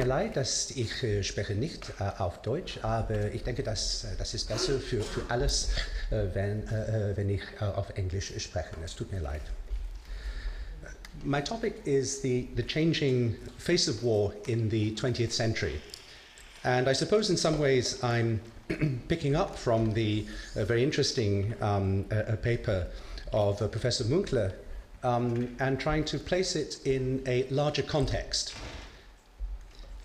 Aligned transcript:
mir 0.00 0.06
leid, 0.06 0.36
dass 0.36 0.70
ich 0.70 1.02
äh, 1.02 1.22
spreche 1.22 1.54
nicht 1.54 1.92
äh, 2.00 2.04
auf 2.22 2.40
Deutsch, 2.40 2.78
aber 2.82 3.32
ich 3.34 3.42
denke, 3.42 3.62
dass, 3.62 4.04
äh, 4.04 4.16
das 4.18 4.32
ist 4.32 4.48
besser 4.48 4.78
für, 4.78 5.02
für 5.02 5.22
alles, 5.28 5.68
äh, 6.10 6.24
wenn, 6.32 6.66
äh, 6.68 7.12
wenn 7.16 7.28
ich 7.28 7.42
auf 7.60 7.90
Englisch 7.96 8.32
spreche. 8.38 8.70
Es 8.82 8.94
tut 8.94 9.12
mir 9.12 9.20
leid. 9.20 9.42
My 11.22 11.42
topic 11.42 11.74
is 11.84 12.22
the, 12.22 12.48
the 12.56 12.62
changing 12.62 13.36
face 13.58 13.88
of 13.88 14.02
war 14.02 14.32
in 14.46 14.70
the 14.70 14.92
20th 14.92 15.32
century. 15.32 15.80
And 16.62 16.88
I 16.88 16.94
suppose 16.94 17.28
in 17.30 17.36
some 17.36 17.58
ways 17.58 18.02
I'm 18.02 18.40
picking 19.08 19.36
up 19.36 19.58
from 19.58 19.92
the 19.92 20.24
very 20.54 20.82
interesting 20.82 21.52
um, 21.60 22.04
paper 22.42 22.86
of 23.32 23.58
Professor 23.70 24.04
Münkler 24.04 24.52
um, 25.02 25.54
and 25.58 25.78
trying 25.78 26.04
to 26.04 26.18
place 26.18 26.56
it 26.56 26.78
in 26.86 27.22
a 27.26 27.46
larger 27.50 27.82
context. 27.82 28.54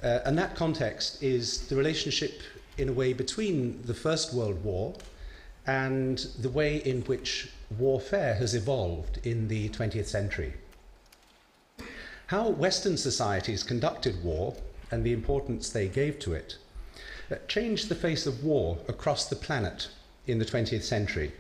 Uh, 0.04 0.20
and 0.26 0.38
that 0.38 0.56
context 0.56 1.22
is 1.24 1.68
the 1.68 1.76
relationship, 1.76 2.42
in 2.78 2.90
a 2.90 2.94
way, 2.94 3.14
between 3.14 3.82
the 3.84 3.94
First 3.94 4.34
World 4.34 4.64
War 4.64 4.94
and 5.68 6.20
the 6.40 6.50
way 6.50 6.78
in 6.78 7.02
which 7.04 7.50
warfare 7.78 8.36
has 8.36 8.54
evolved 8.54 9.20
in 9.26 9.48
the 9.48 9.70
20th 9.70 10.06
century. 10.06 10.54
How 12.28 12.50
Western 12.50 12.98
societies 12.98 13.64
conducted 13.64 14.24
war 14.24 14.56
and 14.92 15.04
the 15.04 15.14
importance 15.14 15.70
they 15.70 15.88
gave 15.88 16.20
to 16.20 16.34
it 16.34 16.58
uh, 17.32 17.36
changed 17.48 17.90
the 17.90 17.96
face 17.96 18.28
of 18.28 18.44
war 18.44 18.78
across 18.88 19.28
the 19.28 19.36
planet 19.36 19.90
in 20.28 20.40
the 20.40 20.46
20th 20.46 20.84
century. 20.84 21.32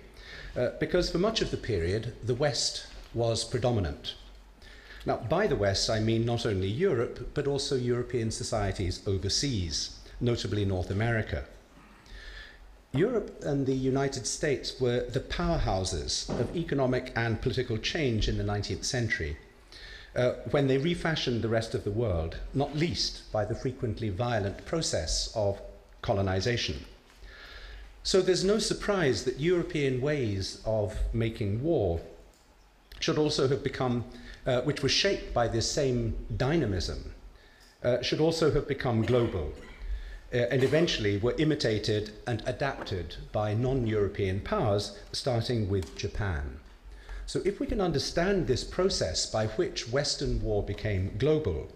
Uh, 0.56 0.70
because 0.80 1.10
for 1.10 1.18
much 1.18 1.42
of 1.42 1.52
the 1.52 1.58
period, 1.58 2.14
the 2.24 2.36
West 2.36 2.88
was 3.14 3.44
predominant. 3.44 4.16
Now, 5.06 5.18
by 5.18 5.46
the 5.46 5.56
West, 5.56 5.90
I 5.90 6.00
mean 6.00 6.26
not 6.26 6.46
only 6.46 6.68
Europe, 6.68 7.32
but 7.34 7.48
also 7.48 7.76
European 7.76 8.32
societies 8.32 9.02
overseas, 9.06 10.00
notably 10.20 10.66
North 10.66 10.90
America. 10.90 11.46
Europe 12.92 13.44
and 13.44 13.66
the 13.66 13.76
United 13.76 14.26
States 14.26 14.80
were 14.80 15.02
the 15.02 15.20
powerhouses 15.20 16.30
of 16.40 16.56
economic 16.56 17.12
and 17.16 17.42
political 17.42 17.78
change 17.78 18.28
in 18.28 18.38
the 18.38 18.44
19th 18.44 18.86
century, 18.86 19.38
uh, 20.16 20.32
when 20.52 20.68
they 20.68 20.78
refashioned 20.78 21.42
the 21.42 21.50
rest 21.50 21.76
of 21.76 21.84
the 21.84 21.92
world, 21.92 22.38
not 22.54 22.76
least 22.76 23.32
by 23.32 23.44
the 23.46 23.54
frequently 23.54 24.10
violent 24.10 24.66
process 24.66 25.32
of 25.36 25.62
colonization. 26.02 26.86
So 28.04 28.22
there's 28.22 28.44
no 28.44 28.60
surprise 28.60 29.26
that 29.26 29.40
European 29.40 30.00
ways 30.00 30.62
of 30.66 30.96
making 31.14 31.62
war 31.64 32.00
should 33.00 33.18
also 33.18 33.48
have 33.48 33.64
become 33.64 34.06
uh, 34.46 34.62
which 34.62 34.82
was 34.82 34.92
shaped 34.92 35.34
by 35.34 35.48
this 35.48 35.70
same 35.70 36.16
dynamism, 36.38 37.14
uh, 37.84 38.02
should 38.02 38.20
also 38.20 38.52
have 38.52 38.68
become 38.68 39.04
global 39.04 39.54
uh, 40.34 40.38
and 40.38 40.64
eventually 40.64 41.18
were 41.18 41.36
imitated 41.38 42.12
and 42.28 42.42
adapted 42.46 43.16
by 43.32 43.54
non 43.54 43.88
European 43.88 44.40
powers, 44.40 44.98
starting 45.12 45.70
with 45.70 45.96
Japan. 45.96 46.60
So, 47.26 47.42
if 47.46 47.60
we 47.60 47.68
can 47.68 47.82
understand 47.82 48.48
this 48.48 48.64
process 48.64 49.26
by 49.26 49.48
which 49.48 49.90
Western 49.90 50.42
war 50.42 50.62
became 50.64 51.16
global, 51.18 51.70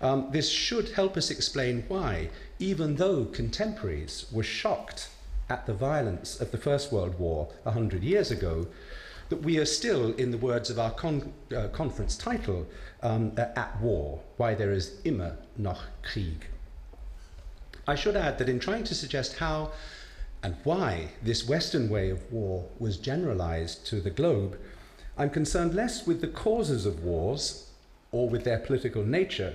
um, 0.00 0.28
this 0.30 0.48
should 0.48 0.90
help 0.90 1.16
us 1.16 1.30
explain 1.30 1.84
why, 1.88 2.30
even 2.58 2.96
though 2.96 3.26
contemporaries 3.26 4.26
were 4.32 4.42
shocked 4.42 5.08
at 5.50 5.66
the 5.66 5.74
violence 5.74 6.40
of 6.40 6.52
the 6.52 6.58
First 6.58 6.92
World 6.92 7.18
War 7.18 7.48
a 7.66 7.72
hundred 7.72 8.02
years 8.02 8.30
ago, 8.30 8.68
that 9.28 9.42
we 9.42 9.58
are 9.58 9.64
still, 9.64 10.12
in 10.14 10.30
the 10.30 10.38
words 10.38 10.70
of 10.70 10.78
our 10.78 10.90
con 10.90 11.32
uh, 11.56 11.68
conference 11.68 12.16
title, 12.16 12.66
um, 13.02 13.32
at 13.36 13.80
war, 13.80 14.20
why 14.36 14.54
there 14.54 14.72
is 14.72 15.00
immer 15.04 15.36
noch 15.56 15.82
Krieg. 16.02 16.46
I 17.86 17.94
should 17.94 18.16
add 18.16 18.38
that 18.38 18.48
in 18.48 18.60
trying 18.60 18.84
to 18.84 18.94
suggest 18.94 19.38
how 19.38 19.72
and 20.42 20.56
why 20.64 21.10
this 21.22 21.46
Western 21.46 21.88
way 21.88 22.10
of 22.10 22.32
war 22.32 22.68
was 22.78 22.96
generalized 22.96 23.86
to 23.86 24.00
the 24.00 24.10
globe, 24.10 24.58
I'm 25.18 25.30
concerned 25.30 25.74
less 25.74 26.06
with 26.06 26.20
the 26.20 26.28
causes 26.28 26.86
of 26.86 27.04
wars 27.04 27.70
or 28.10 28.28
with 28.28 28.44
their 28.44 28.58
political 28.58 29.04
nature 29.04 29.54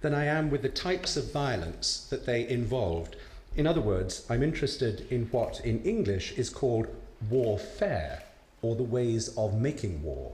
than 0.00 0.14
I 0.14 0.24
am 0.26 0.50
with 0.50 0.62
the 0.62 0.68
types 0.68 1.16
of 1.16 1.32
violence 1.32 2.06
that 2.10 2.26
they 2.26 2.48
involved. 2.48 3.16
In 3.56 3.66
other 3.66 3.80
words, 3.80 4.24
I'm 4.30 4.42
interested 4.42 5.06
in 5.10 5.26
what 5.26 5.60
in 5.64 5.82
English 5.82 6.38
is 6.38 6.50
called 6.50 6.86
warfare 7.28 8.22
or 8.62 8.76
the 8.76 8.82
ways 8.82 9.36
of 9.36 9.60
making 9.60 10.02
war. 10.02 10.32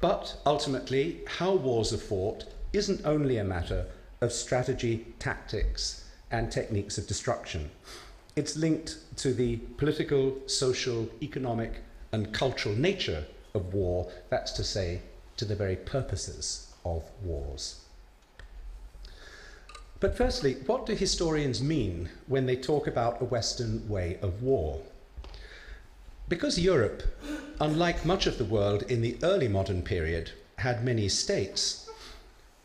But 0.00 0.36
ultimately, 0.46 1.22
how 1.26 1.54
wars 1.54 1.92
are 1.92 1.98
fought 1.98 2.44
isn't 2.72 3.04
only 3.04 3.38
a 3.38 3.44
matter 3.44 3.86
of 4.20 4.32
strategy, 4.32 5.06
tactics, 5.18 6.04
and 6.30 6.50
techniques 6.50 6.98
of 6.98 7.06
destruction. 7.06 7.70
It's 8.36 8.56
linked 8.56 8.98
to 9.16 9.32
the 9.32 9.56
political, 9.78 10.36
social, 10.46 11.08
economic, 11.22 11.82
and 12.12 12.32
cultural 12.32 12.74
nature 12.74 13.24
of 13.54 13.72
war, 13.72 14.10
that's 14.28 14.52
to 14.52 14.64
say, 14.64 15.00
to 15.38 15.44
the 15.44 15.56
very 15.56 15.76
purposes 15.76 16.72
of 16.84 17.02
wars. 17.22 17.85
But 20.06 20.16
firstly, 20.16 20.54
what 20.66 20.86
do 20.86 20.94
historians 20.94 21.60
mean 21.60 22.10
when 22.28 22.46
they 22.46 22.54
talk 22.54 22.86
about 22.86 23.20
a 23.20 23.24
Western 23.24 23.88
way 23.88 24.20
of 24.22 24.40
war? 24.40 24.80
Because 26.28 26.60
Europe, 26.60 27.02
unlike 27.60 28.06
much 28.06 28.28
of 28.28 28.38
the 28.38 28.44
world 28.44 28.84
in 28.84 29.02
the 29.02 29.18
early 29.24 29.48
modern 29.48 29.82
period, 29.82 30.30
had 30.58 30.84
many 30.84 31.08
states, 31.08 31.90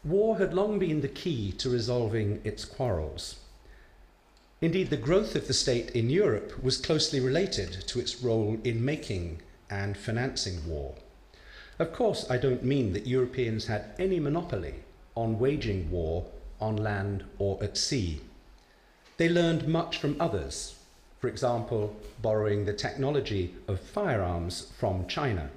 war 0.03 0.37
had 0.37 0.53
long 0.53 0.77
been 0.77 1.01
the 1.01 1.07
key 1.07 1.51
to 1.53 1.71
resolving 1.71 2.41
its 2.43 2.63
quarrels. 2.63 3.37
Indeed, 4.61 4.91
the 4.91 4.95
growth 5.07 5.35
of 5.35 5.47
the 5.47 5.55
state 5.55 5.89
in 5.95 6.11
Europe 6.11 6.63
was 6.63 6.77
closely 6.77 7.19
related 7.19 7.87
to 7.87 7.99
its 7.99 8.21
role 8.21 8.59
in 8.63 8.85
making 8.85 9.41
and 9.67 9.97
financing 9.97 10.67
war. 10.67 10.93
Of 11.79 11.91
course, 11.91 12.23
I 12.29 12.37
don't 12.37 12.63
mean 12.63 12.93
that 12.93 13.07
Europeans 13.07 13.65
had 13.65 13.95
any 13.97 14.19
monopoly 14.19 14.75
on 15.15 15.39
waging 15.39 15.89
war 15.89 16.27
on 16.61 16.77
land 16.77 17.23
or 17.39 17.61
at 17.63 17.77
sea. 17.77 18.21
They 19.17 19.27
learned 19.27 19.67
much 19.67 19.97
from 19.97 20.15
others, 20.19 20.75
for 21.19 21.27
example, 21.27 21.95
borrowing 22.21 22.65
the 22.65 22.73
technology 22.73 23.53
of 23.67 23.79
firearms 23.79 24.71
from 24.77 25.07
China. 25.07 25.49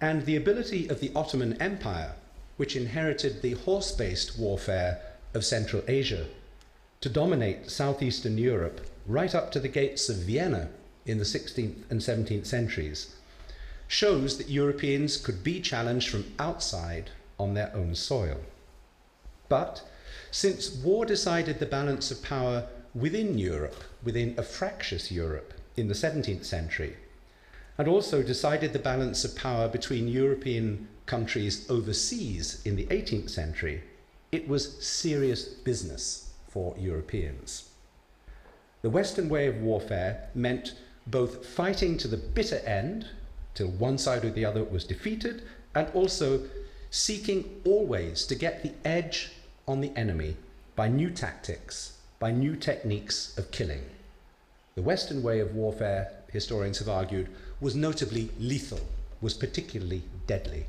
And 0.00 0.26
the 0.26 0.36
ability 0.36 0.88
of 0.88 1.00
the 1.00 1.12
Ottoman 1.14 1.60
Empire, 1.62 2.14
which 2.56 2.76
inherited 2.76 3.40
the 3.40 3.52
horse 3.52 3.92
based 3.92 4.38
warfare 4.38 5.00
of 5.32 5.44
Central 5.44 5.82
Asia, 5.86 6.26
to 7.00 7.08
dominate 7.08 7.70
southeastern 7.70 8.38
Europe 8.38 8.86
right 9.06 9.34
up 9.34 9.50
to 9.52 9.60
the 9.60 9.68
gates 9.68 10.08
of 10.08 10.16
Vienna 10.16 10.68
in 11.06 11.18
the 11.18 11.24
16th 11.24 11.90
and 11.90 12.00
17th 12.00 12.46
centuries, 12.46 13.14
shows 13.88 14.38
that 14.38 14.48
Europeans 14.48 15.16
could 15.16 15.42
be 15.42 15.60
challenged 15.60 16.08
from 16.08 16.24
outside 16.38 17.10
on 17.38 17.54
their 17.54 17.74
own 17.74 17.94
soil. 17.94 18.40
But 19.52 19.82
since 20.30 20.70
war 20.70 21.04
decided 21.04 21.58
the 21.58 21.66
balance 21.66 22.10
of 22.10 22.22
power 22.22 22.68
within 22.94 23.36
Europe, 23.36 23.84
within 24.02 24.34
a 24.38 24.42
fractious 24.42 25.12
Europe 25.12 25.52
in 25.76 25.88
the 25.88 25.94
17th 25.94 26.46
century, 26.46 26.96
and 27.76 27.86
also 27.86 28.22
decided 28.22 28.72
the 28.72 28.78
balance 28.78 29.26
of 29.26 29.36
power 29.36 29.68
between 29.68 30.08
European 30.08 30.88
countries 31.04 31.68
overseas 31.68 32.62
in 32.64 32.76
the 32.76 32.86
18th 32.86 33.28
century, 33.28 33.82
it 34.30 34.48
was 34.48 34.82
serious 34.82 35.44
business 35.44 36.32
for 36.48 36.74
Europeans. 36.78 37.68
The 38.80 38.88
Western 38.88 39.28
way 39.28 39.48
of 39.48 39.60
warfare 39.60 40.30
meant 40.34 40.76
both 41.06 41.44
fighting 41.44 41.98
to 41.98 42.08
the 42.08 42.16
bitter 42.16 42.60
end, 42.64 43.06
till 43.52 43.68
one 43.68 43.98
side 43.98 44.24
or 44.24 44.30
the 44.30 44.46
other 44.46 44.64
was 44.64 44.86
defeated, 44.86 45.42
and 45.74 45.90
also 45.90 46.40
seeking 46.90 47.60
always 47.66 48.24
to 48.26 48.34
get 48.34 48.62
the 48.62 48.72
edge 48.86 49.30
on 49.66 49.80
the 49.80 49.92
enemy 49.96 50.36
by 50.76 50.88
new 50.88 51.10
tactics 51.10 51.98
by 52.22 52.30
new 52.30 52.54
techniques 52.54 53.36
of 53.36 53.50
killing. 53.50 53.82
The 54.76 54.82
Western 54.82 55.24
way 55.24 55.40
of 55.40 55.56
warfare, 55.56 56.12
historians 56.30 56.78
have 56.78 56.88
argued, 56.88 57.28
was 57.60 57.74
notably 57.74 58.30
lethal, 58.38 58.78
was 59.20 59.34
particularly 59.34 60.04
deadly. 60.28 60.66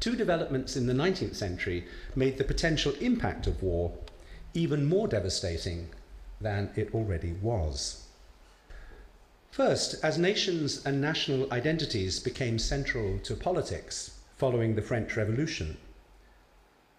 Two 0.00 0.16
developments 0.16 0.76
in 0.76 0.88
the 0.88 0.92
19th 0.92 1.36
century 1.36 1.86
made 2.16 2.36
the 2.36 2.42
potential 2.42 2.94
impact 3.00 3.46
of 3.46 3.62
war 3.62 3.92
even 4.54 4.86
more 4.86 5.06
devastating 5.06 5.90
than 6.40 6.70
it 6.74 6.92
already 6.92 7.34
was. 7.34 8.08
First, 9.52 10.02
as 10.02 10.18
nations 10.18 10.84
and 10.84 11.00
national 11.00 11.52
identities 11.52 12.18
became 12.18 12.58
central 12.58 13.20
to 13.20 13.36
politics 13.36 14.18
following 14.36 14.74
the 14.74 14.82
French 14.82 15.16
Revolution, 15.16 15.76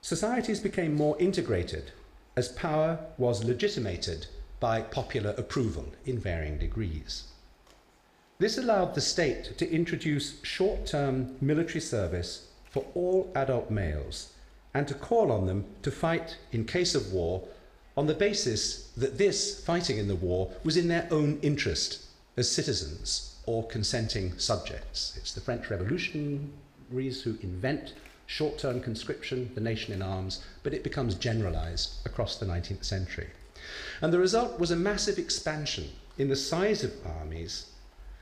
societies 0.01 0.59
became 0.59 0.95
more 0.95 1.15
integrated 1.19 1.91
as 2.35 2.49
power 2.49 2.99
was 3.17 3.43
legitimated 3.43 4.27
by 4.59 4.81
popular 4.81 5.33
approval 5.37 5.93
in 6.05 6.17
varying 6.17 6.57
degrees. 6.57 7.23
This 8.39 8.57
allowed 8.57 8.95
the 8.95 9.01
state 9.01 9.57
to 9.57 9.71
introduce 9.71 10.41
short 10.43 10.87
term 10.87 11.35
military 11.39 11.81
service 11.81 12.47
for 12.69 12.85
all 12.95 13.31
adult 13.35 13.69
males 13.69 14.33
and 14.73 14.87
to 14.87 14.93
call 14.93 15.31
on 15.31 15.45
them 15.45 15.65
to 15.83 15.91
fight 15.91 16.37
in 16.51 16.65
case 16.65 16.95
of 16.95 17.13
war 17.13 17.47
on 17.95 18.07
the 18.07 18.13
basis 18.13 18.91
that 18.97 19.17
this 19.17 19.63
fighting 19.63 19.97
in 19.97 20.07
the 20.07 20.15
war 20.15 20.51
was 20.63 20.77
in 20.77 20.87
their 20.87 21.07
own 21.11 21.37
interest 21.41 22.05
as 22.37 22.49
citizens 22.49 23.35
or 23.45 23.67
consenting 23.67 24.37
subjects. 24.39 25.15
It's 25.17 25.33
the 25.33 25.41
French 25.41 25.69
revolutionaries 25.69 27.21
who 27.21 27.37
invent 27.41 27.93
short 28.31 28.57
term 28.57 28.79
conscription, 28.79 29.51
the 29.55 29.61
nation 29.61 29.93
in 29.93 30.01
arms, 30.01 30.41
but 30.63 30.73
it 30.73 30.85
becomes 30.85 31.15
generalized 31.15 31.95
across 32.05 32.37
the 32.37 32.45
19th 32.45 32.85
century. 32.85 33.27
And 34.01 34.13
the 34.13 34.19
result 34.19 34.57
was 34.57 34.71
a 34.71 34.77
massive 34.77 35.17
expansion 35.17 35.89
in 36.17 36.29
the 36.29 36.37
size 36.37 36.81
of 36.81 36.93
armies 37.05 37.65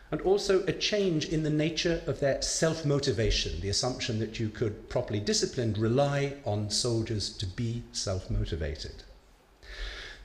and 0.09 0.19
also 0.21 0.63
a 0.65 0.73
change 0.73 1.29
in 1.29 1.43
the 1.43 1.51
nature 1.51 2.01
of 2.07 2.19
their 2.19 2.41
self 2.41 2.83
motivation, 2.85 3.61
the 3.61 3.69
assumption 3.69 4.17
that 4.17 4.39
you 4.39 4.49
could, 4.49 4.89
properly 4.89 5.19
disciplined, 5.19 5.77
rely 5.77 6.33
on 6.43 6.71
soldiers 6.71 7.29
to 7.37 7.45
be 7.45 7.83
self 7.91 8.31
motivated. 8.31 9.03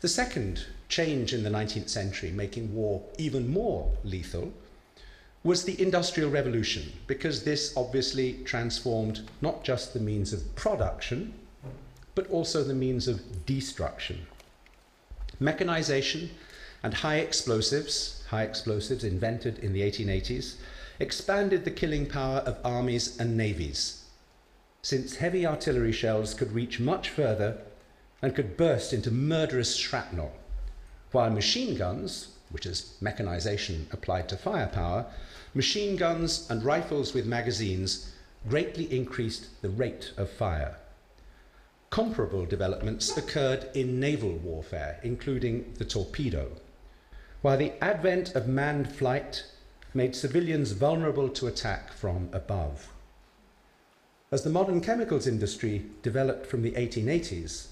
The 0.01 0.09
second 0.09 0.65
change 0.89 1.35
in 1.35 1.43
the 1.43 1.51
19th 1.51 1.91
century, 1.91 2.31
making 2.31 2.75
war 2.75 3.03
even 3.19 3.53
more 3.53 3.93
lethal, 4.03 4.55
was 5.44 5.64
the 5.64 5.81
Industrial 5.81 6.31
Revolution, 6.31 6.93
because 7.06 7.44
this 7.44 7.76
obviously 7.76 8.43
transformed 8.44 9.20
not 9.41 9.62
just 9.62 9.93
the 9.93 10.00
means 10.00 10.32
of 10.32 10.55
production, 10.56 11.35
but 12.14 12.29
also 12.31 12.64
the 12.64 12.75
means 12.75 13.06
of 13.06 13.46
destruction. 13.46 14.26
Mechanization 15.38 16.31
and 16.82 16.94
high 16.94 17.19
explosives 17.19 18.14
high 18.35 18.43
explosives 18.43 19.05
invented 19.05 19.61
in 19.61 19.73
the 19.73 19.82
1880s, 19.82 20.56
expanded 20.99 21.64
the 21.64 21.70
killing 21.70 22.05
power 22.05 22.38
of 22.38 22.58
armies 22.64 23.17
and 23.20 23.37
navies, 23.37 24.05
since 24.82 25.17
heavy 25.17 25.46
artillery 25.46 25.93
shells 25.93 26.35
could 26.35 26.50
reach 26.52 26.81
much 26.81 27.08
further 27.08 27.58
and 28.20 28.35
could 28.35 28.56
burst 28.56 28.93
into 28.93 29.11
murderous 29.11 29.76
shrapnel, 29.76 30.32
while 31.12 31.31
machine 31.31 31.76
guns, 31.76 32.34
which 32.55 32.65
is 32.65 32.97
mechanization 33.03 33.87
applied 33.93 34.31
to 34.31 34.37
firepower, 34.39 35.05
machine 35.53 35.97
guns 35.97 36.47
and 36.49 36.65
rifles 36.65 37.12
with 37.12 37.27
magazines 37.27 38.11
greatly 38.49 38.91
increased 38.91 39.61
the 39.61 39.69
rate 39.69 40.12
of 40.17 40.31
fire. 40.31 40.77
Comparable 41.91 42.47
developments 42.47 43.15
occurred 43.19 43.69
in 43.75 44.01
naval 44.01 44.33
warfare, 44.33 44.99
including 45.03 45.75
the 45.77 45.85
torpedo 45.85 46.51
while 47.45 47.59
the 47.59 47.73
advent 47.85 48.35
of 48.35 48.49
manned 48.49 48.91
flight 48.91 49.45
made 49.93 50.17
civilians 50.17 50.73
vulnerable 50.73 51.29
to 51.29 51.47
attack 51.47 51.93
from 51.93 52.27
above. 52.33 52.89
As 54.33 54.45
the 54.45 54.49
modern 54.49 54.81
chemicals 54.81 55.27
industry 55.27 55.85
developed 56.01 56.47
from 56.47 56.62
the 56.62 56.71
1880s, 56.71 57.67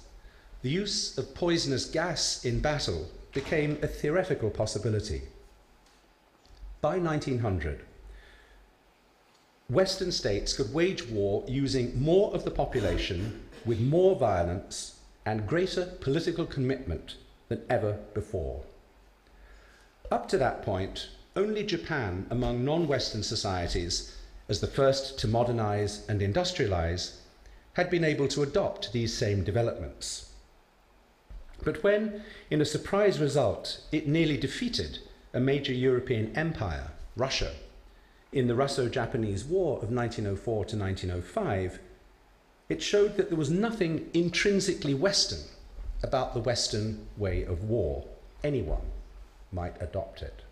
the 0.60 0.68
use 0.68 1.16
of 1.16 1.34
poisonous 1.34 1.86
gas 1.86 2.44
in 2.44 2.60
battle 2.60 3.08
became 3.32 3.78
a 3.82 3.86
theoretical 3.86 4.50
possibility. 4.50 5.22
By 6.80 6.98
1900, 6.98 7.84
Western 9.68 10.12
states 10.12 10.52
could 10.52 10.74
wage 10.74 11.08
war 11.08 11.44
using 11.46 12.00
more 12.00 12.34
of 12.34 12.44
the 12.44 12.50
population 12.50 13.48
with 13.64 13.80
more 13.80 14.16
violence 14.16 14.98
and 15.24 15.46
greater 15.46 15.86
political 16.00 16.44
commitment 16.44 17.16
than 17.48 17.62
ever 17.70 17.98
before. 18.12 18.64
Up 20.10 20.28
to 20.28 20.36
that 20.38 20.62
point, 20.62 21.08
only 21.34 21.64
Japan 21.64 22.26
among 22.30 22.64
non 22.64 22.86
Western 22.86 23.22
societies, 23.22 24.16
as 24.48 24.60
the 24.60 24.66
first 24.66 25.18
to 25.20 25.28
modernize 25.28 26.06
and 26.08 26.20
industrialize, 26.20 27.16
had 27.74 27.88
been 27.88 28.04
able 28.04 28.28
to 28.28 28.42
adopt 28.42 28.92
these 28.92 29.16
same 29.16 29.42
developments. 29.42 30.31
But 31.64 31.82
when, 31.82 32.22
in 32.50 32.60
a 32.60 32.64
surprise 32.64 33.20
result, 33.20 33.80
it 33.92 34.08
nearly 34.08 34.36
defeated 34.36 34.98
a 35.32 35.40
major 35.40 35.72
European 35.72 36.36
empire, 36.36 36.90
Russia, 37.16 37.52
in 38.32 38.46
the 38.46 38.54
Russo 38.54 38.88
Japanese 38.88 39.44
War 39.44 39.76
of 39.82 39.92
1904 39.92 40.64
to 40.66 40.76
1905, 40.76 41.78
it 42.68 42.82
showed 42.82 43.16
that 43.16 43.28
there 43.28 43.38
was 43.38 43.50
nothing 43.50 44.08
intrinsically 44.14 44.94
Western 44.94 45.40
about 46.02 46.32
the 46.32 46.40
Western 46.40 47.06
way 47.16 47.42
of 47.42 47.64
war. 47.64 48.06
Anyone 48.42 48.90
might 49.52 49.80
adopt 49.80 50.22
it. 50.22 50.42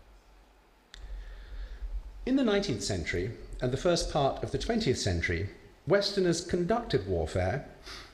In 2.25 2.35
the 2.35 2.43
19th 2.43 2.83
century 2.83 3.31
and 3.61 3.71
the 3.71 3.77
first 3.77 4.13
part 4.13 4.43
of 4.43 4.51
the 4.51 4.59
20th 4.59 4.97
century, 4.97 5.49
Westerners 5.87 6.41
conducted 6.45 7.07
warfare 7.07 7.65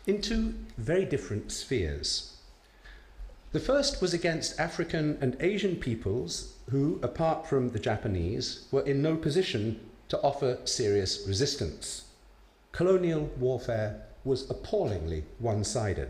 in 0.06 0.22
two 0.22 0.56
very 0.78 1.04
different 1.04 1.52
spheres. 1.52 2.37
The 3.54 3.60
first 3.62 4.02
was 4.02 4.14
against 4.14 4.60
African 4.60 5.18
and 5.22 5.38
Asian 5.40 5.78
peoples 5.78 6.56
who, 6.70 7.00
apart 7.02 7.48
from 7.48 7.70
the 7.70 7.80
Japanese, 7.80 8.68
were 8.72 8.82
in 8.82 9.02
no 9.02 9.16
position 9.16 9.80
to 10.10 10.20
offer 10.22 10.58
serious 10.66 11.26
resistance. 11.26 12.06
Colonial 12.74 13.32
warfare 13.40 14.02
was 14.26 14.50
appallingly 14.50 15.24
one 15.40 15.64
sided. 15.64 16.10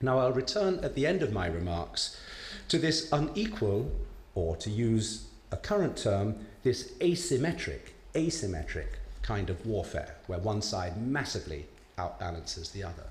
Now, 0.00 0.18
I'll 0.18 0.32
return 0.32 0.80
at 0.82 0.96
the 0.96 1.06
end 1.06 1.22
of 1.22 1.32
my 1.32 1.46
remarks 1.46 2.20
to 2.68 2.78
this 2.78 3.08
unequal, 3.12 3.92
or 4.34 4.56
to 4.56 4.70
use 4.70 5.28
a 5.52 5.56
current 5.56 5.96
term, 5.96 6.46
this 6.64 6.92
asymmetric, 6.98 7.92
asymmetric 8.14 8.98
kind 9.22 9.50
of 9.50 9.64
warfare, 9.64 10.16
where 10.26 10.40
one 10.40 10.62
side 10.62 11.00
massively 11.00 11.66
outbalances 11.96 12.72
the 12.72 12.82
other. 12.82 13.04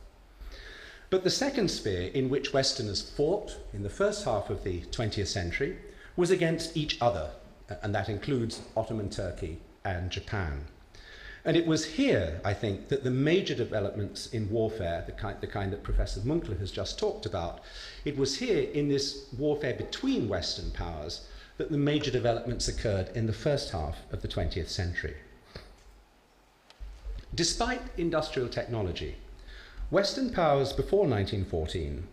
But 1.13 1.23
the 1.23 1.29
second 1.29 1.69
sphere 1.69 2.09
in 2.15 2.27
which 2.27 2.53
Westerners 2.53 2.99
fought 3.03 3.59
in 3.71 3.83
the 3.83 3.89
first 3.91 4.25
half 4.25 4.49
of 4.49 4.63
the 4.63 4.81
20th 4.81 5.27
century 5.27 5.77
was 6.15 6.31
against 6.31 6.75
each 6.75 6.99
other, 6.99 7.29
and 7.83 7.93
that 7.93 8.09
includes 8.09 8.63
Ottoman 8.75 9.11
Turkey 9.11 9.59
and 9.85 10.09
Japan. 10.09 10.65
And 11.45 11.55
it 11.55 11.67
was 11.67 11.85
here, 11.85 12.41
I 12.43 12.55
think, 12.55 12.87
that 12.87 13.03
the 13.03 13.11
major 13.11 13.53
developments 13.53 14.25
in 14.33 14.49
warfare, 14.49 15.03
the 15.05 15.11
kind, 15.11 15.39
the 15.39 15.45
kind 15.45 15.71
that 15.71 15.83
Professor 15.83 16.19
Münkler 16.21 16.57
has 16.57 16.71
just 16.71 16.97
talked 16.97 17.27
about, 17.27 17.61
it 18.05 18.17
was 18.17 18.39
here 18.39 18.67
in 18.71 18.89
this 18.89 19.27
warfare 19.37 19.75
between 19.75 20.27
Western 20.27 20.71
powers 20.71 21.27
that 21.57 21.69
the 21.69 21.77
major 21.77 22.09
developments 22.09 22.67
occurred 22.67 23.15
in 23.15 23.27
the 23.27 23.33
first 23.33 23.69
half 23.69 23.97
of 24.11 24.23
the 24.23 24.27
20th 24.27 24.69
century. 24.69 25.17
Despite 27.35 27.81
industrial 27.97 28.49
technology, 28.49 29.17
Western 29.89 30.31
powers 30.31 30.73
before 30.73 31.07
1914 31.07 32.07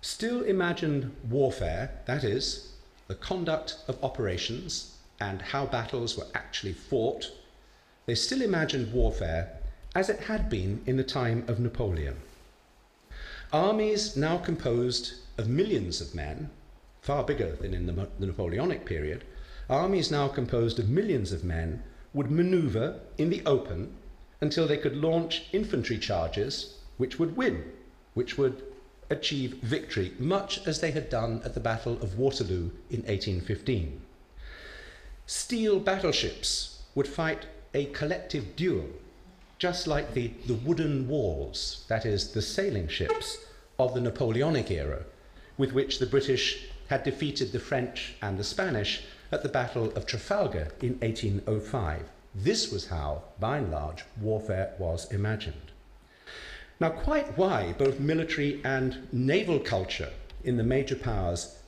still 0.00 0.42
imagined 0.42 1.14
warfare, 1.28 1.90
that 2.06 2.22
is, 2.24 2.72
the 3.08 3.14
conduct 3.14 3.78
of 3.88 4.02
operations 4.02 4.98
and 5.20 5.40
how 5.40 5.64
battles 5.64 6.18
were 6.18 6.26
actually 6.34 6.72
fought 6.72 7.30
they 8.06 8.14
still 8.14 8.42
imagined 8.42 8.92
warfare 8.92 9.58
as 9.94 10.10
it 10.10 10.20
had 10.20 10.50
been 10.50 10.82
in 10.86 10.96
the 10.96 11.04
time 11.04 11.44
of 11.48 11.60
Napoleon. 11.60 12.16
Armies 13.52 14.16
now 14.16 14.36
composed 14.36 15.14
of 15.38 15.48
millions 15.48 16.00
of 16.00 16.14
men, 16.14 16.50
far 17.00 17.24
bigger 17.24 17.52
than 17.52 17.72
in 17.72 17.86
the, 17.86 18.08
the 18.18 18.26
Napoleonic 18.26 18.84
period, 18.84 19.24
armies 19.70 20.10
now 20.10 20.28
composed 20.28 20.78
of 20.78 20.90
millions 20.90 21.32
of 21.32 21.44
men 21.44 21.82
would 22.12 22.30
maneuver 22.30 23.00
in 23.16 23.30
the 23.30 23.44
open 23.46 23.94
until 24.40 24.66
they 24.66 24.76
could 24.76 24.96
launch 24.96 25.44
infantry 25.52 25.96
charges 25.96 26.74
which 26.96 27.18
would 27.18 27.36
win, 27.36 27.64
which 28.14 28.38
would 28.38 28.62
achieve 29.10 29.54
victory, 29.62 30.12
much 30.18 30.66
as 30.66 30.80
they 30.80 30.90
had 30.90 31.10
done 31.10 31.40
at 31.44 31.54
the 31.54 31.60
Battle 31.60 31.94
of 32.02 32.18
Waterloo 32.18 32.70
in 32.90 33.02
1815. 33.02 34.00
Steel 35.26 35.80
battleships 35.80 36.82
would 36.94 37.08
fight 37.08 37.46
a 37.72 37.86
collective 37.86 38.56
duel, 38.56 38.88
just 39.58 39.86
like 39.86 40.14
the, 40.14 40.28
the 40.46 40.54
wooden 40.54 41.08
walls, 41.08 41.84
that 41.88 42.04
is, 42.06 42.32
the 42.32 42.42
sailing 42.42 42.88
ships 42.88 43.38
of 43.78 43.94
the 43.94 44.00
Napoleonic 44.00 44.70
era, 44.70 45.04
with 45.56 45.72
which 45.72 45.98
the 45.98 46.06
British 46.06 46.68
had 46.88 47.02
defeated 47.02 47.52
the 47.52 47.58
French 47.58 48.14
and 48.22 48.38
the 48.38 48.44
Spanish 48.44 49.02
at 49.32 49.42
the 49.42 49.48
Battle 49.48 49.90
of 49.96 50.06
Trafalgar 50.06 50.68
in 50.80 50.98
1805. 51.00 52.02
This 52.34 52.70
was 52.70 52.88
how, 52.88 53.22
by 53.40 53.58
and 53.58 53.70
large, 53.70 54.04
warfare 54.20 54.74
was 54.78 55.10
imagined. 55.12 55.63
Now, 56.80 56.90
quite 56.90 57.38
why 57.38 57.72
both 57.78 58.00
military 58.00 58.60
and 58.64 59.06
naval 59.12 59.60
culture 59.60 60.10
in 60.42 60.56
the 60.56 60.64
major 60.64 60.96
powers 60.96 61.58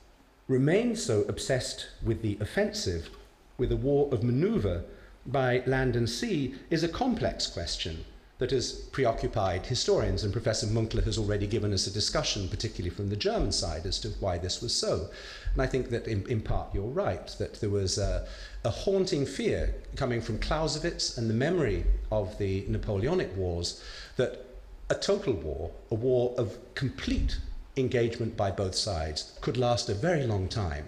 remained 0.47 0.99
so 0.99 1.21
obsessed 1.23 1.87
with 2.03 2.21
the 2.21 2.37
offensive, 2.41 3.09
with 3.57 3.71
a 3.71 3.77
war 3.77 4.09
of 4.13 4.23
maneuver 4.23 4.83
by 5.25 5.63
land 5.65 5.95
and 5.95 6.09
sea 6.09 6.55
is 6.69 6.83
a 6.83 6.89
complex 6.89 7.47
question 7.47 8.05
that 8.39 8.51
has 8.51 8.71
preoccupied 8.71 9.65
historians, 9.65 10.23
and 10.23 10.31
Professor 10.31 10.67
Münkler 10.67 11.03
has 11.03 11.17
already 11.17 11.47
given 11.47 11.73
us 11.73 11.87
a 11.87 11.91
discussion, 11.91 12.47
particularly 12.47 12.95
from 12.95 13.09
the 13.09 13.15
German 13.15 13.51
side, 13.51 13.85
as 13.85 13.99
to 13.99 14.09
why 14.19 14.37
this 14.37 14.61
was 14.61 14.73
so. 14.73 15.09
And 15.53 15.61
I 15.61 15.65
think 15.65 15.89
that 15.89 16.07
in, 16.07 16.25
in 16.27 16.41
part 16.41 16.73
you're 16.73 16.83
right, 16.83 17.27
that 17.39 17.55
there 17.55 17.71
was 17.71 17.97
a, 17.97 18.27
a, 18.63 18.69
haunting 18.69 19.25
fear 19.25 19.73
coming 19.95 20.21
from 20.21 20.37
Clausewitz 20.37 21.17
and 21.17 21.27
the 21.27 21.33
memory 21.33 21.83
of 22.11 22.37
the 22.37 22.63
Napoleonic 22.67 23.35
Wars 23.35 23.81
that 24.17 24.46
a 24.89 24.95
total 24.95 25.33
war, 25.33 25.71
a 25.91 25.95
war 25.95 26.33
of 26.37 26.57
complete 26.75 27.37
engagement 27.75 28.35
by 28.37 28.51
both 28.51 28.75
sides, 28.75 29.37
could 29.41 29.57
last 29.57 29.89
a 29.89 29.93
very 29.93 30.25
long 30.25 30.47
time. 30.47 30.87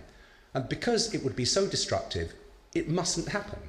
And 0.54 0.68
because 0.68 1.14
it 1.14 1.24
would 1.24 1.36
be 1.36 1.46
so 1.46 1.68
destructive, 1.68 2.34
it 2.74 2.90
mustn't 2.90 3.30
happen. 3.30 3.60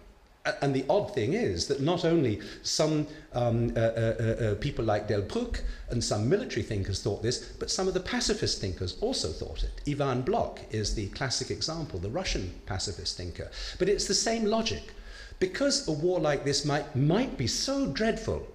And 0.63 0.75
the 0.75 0.87
odd 0.89 1.15
thing 1.15 1.35
is 1.35 1.67
that 1.67 1.83
not 1.83 2.05
only 2.07 2.41
some 2.63 3.07
um, 3.35 3.73
uh, 3.77 3.81
uh, 3.81 4.15
uh, 4.19 4.23
uh, 4.23 4.55
people 4.55 4.85
like 4.85 5.07
Delbrück 5.07 5.61
and 5.91 6.03
some 6.03 6.31
military 6.31 6.63
thinkers 6.63 7.03
thought 7.03 7.23
this, 7.23 7.53
but 7.59 7.71
some 7.71 7.87
of 7.89 7.93
the 7.93 8.01
pacifist 8.01 8.59
thinkers 8.59 8.97
also 9.03 9.29
thought 9.29 9.63
it. 9.65 9.83
Ivan 9.87 10.23
Bloch 10.23 10.61
is 10.71 10.95
the 10.95 11.09
classic 11.09 11.51
example, 11.51 12.01
the 12.01 12.09
Russian 12.09 12.55
pacifist 12.65 13.19
thinker. 13.19 13.51
But 13.79 13.91
it's 13.91 14.07
the 14.07 14.15
same 14.15 14.47
logic. 14.47 14.95
Because 15.41 15.87
a 15.87 15.93
war 15.93 16.19
like 16.21 16.45
this 16.45 16.65
might, 16.65 16.97
might 16.97 17.37
be 17.37 17.47
so 17.47 17.87
dreadful, 17.87 18.47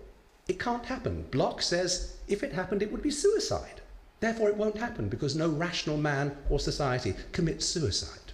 it 0.48 0.60
can't 0.60 0.86
happen. 0.86 1.26
Bloch 1.32 1.62
says 1.62 2.18
if 2.28 2.44
it 2.44 2.54
happened, 2.54 2.82
it 2.82 2.92
would 2.92 3.02
be 3.02 3.12
suicide. 3.12 3.82
Therefore, 4.20 4.50
it 4.50 4.58
won't 4.58 4.78
happen 4.78 5.10
because 5.10 5.36
no 5.36 5.50
rational 5.50 5.98
man 5.98 6.36
or 6.50 6.60
society 6.60 7.16
commits 7.32 7.66
suicide. 7.66 8.32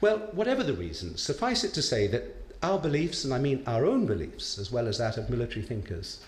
Well, 0.00 0.18
whatever 0.32 0.62
the 0.62 0.74
reason, 0.74 1.16
suffice 1.16 1.64
it 1.64 1.74
to 1.74 1.82
say 1.82 2.06
that 2.08 2.24
our 2.62 2.78
beliefs, 2.78 3.24
and 3.24 3.32
I 3.32 3.38
mean 3.38 3.62
our 3.66 3.84
own 3.86 4.06
beliefs, 4.06 4.58
as 4.58 4.70
well 4.70 4.86
as 4.88 4.98
that 4.98 5.16
of 5.16 5.30
military 5.30 5.62
thinkers 5.62 6.20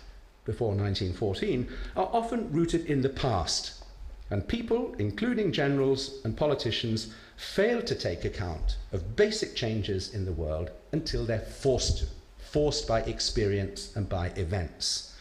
before 0.45 0.69
1914, 0.69 1.69
are 1.97 2.11
often 2.13 2.53
rooted 2.53 2.87
in 2.87 3.03
the 3.03 3.09
past. 3.09 3.83
And 4.31 4.47
people, 4.47 4.95
including 4.99 5.53
generals 5.53 6.21
and 6.25 6.37
politicians, 6.37 7.13
fail 7.37 7.83
to 7.83 7.95
take 7.95 8.25
account 8.25 8.77
of 8.93 9.17
basic 9.17 9.55
changes 9.55 10.15
in 10.15 10.25
the 10.25 10.33
world 10.33 10.71
until 10.93 11.25
they're 11.25 11.41
forced 11.41 11.99
to, 11.99 12.07
forced 12.55 12.87
by 12.87 13.01
experience 13.01 13.91
and 13.97 14.09
by 14.09 14.29
events. 14.37 15.13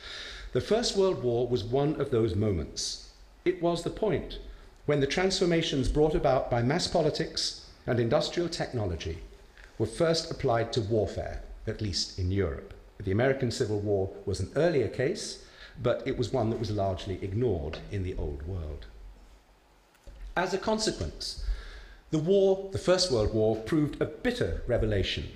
The 0.51 0.61
First 0.61 0.95
World 0.95 1.23
War 1.23 1.47
was 1.47 1.63
one 1.63 1.99
of 1.99 2.11
those 2.11 2.35
moments. 2.35 3.09
It 3.43 3.59
was 3.59 3.81
the 3.81 3.89
point 3.89 4.37
when 4.85 4.99
the 4.99 5.07
transformations 5.07 5.87
brought 5.87 6.13
about 6.13 6.51
by 6.51 6.61
mass 6.61 6.85
politics 6.85 7.71
and 7.87 7.99
industrial 7.99 8.49
technology 8.49 9.17
were 9.79 9.87
first 9.87 10.29
applied 10.29 10.71
to 10.73 10.81
warfare, 10.81 11.41
at 11.65 11.81
least 11.81 12.19
in 12.19 12.29
Europe. 12.29 12.71
The 12.99 13.11
American 13.11 13.49
Civil 13.49 13.79
War 13.79 14.11
was 14.27 14.39
an 14.39 14.51
earlier 14.55 14.87
case, 14.87 15.43
but 15.81 16.03
it 16.05 16.19
was 16.19 16.31
one 16.31 16.51
that 16.51 16.59
was 16.59 16.69
largely 16.69 17.17
ignored 17.23 17.79
in 17.91 18.03
the 18.03 18.15
Old 18.15 18.43
World. 18.43 18.85
As 20.37 20.53
a 20.53 20.59
consequence, 20.59 21.43
the 22.11 22.19
war, 22.19 22.69
the 22.71 22.77
First 22.77 23.11
World 23.11 23.33
War, 23.33 23.55
proved 23.55 23.99
a 23.99 24.05
bitter 24.05 24.61
revelation. 24.67 25.31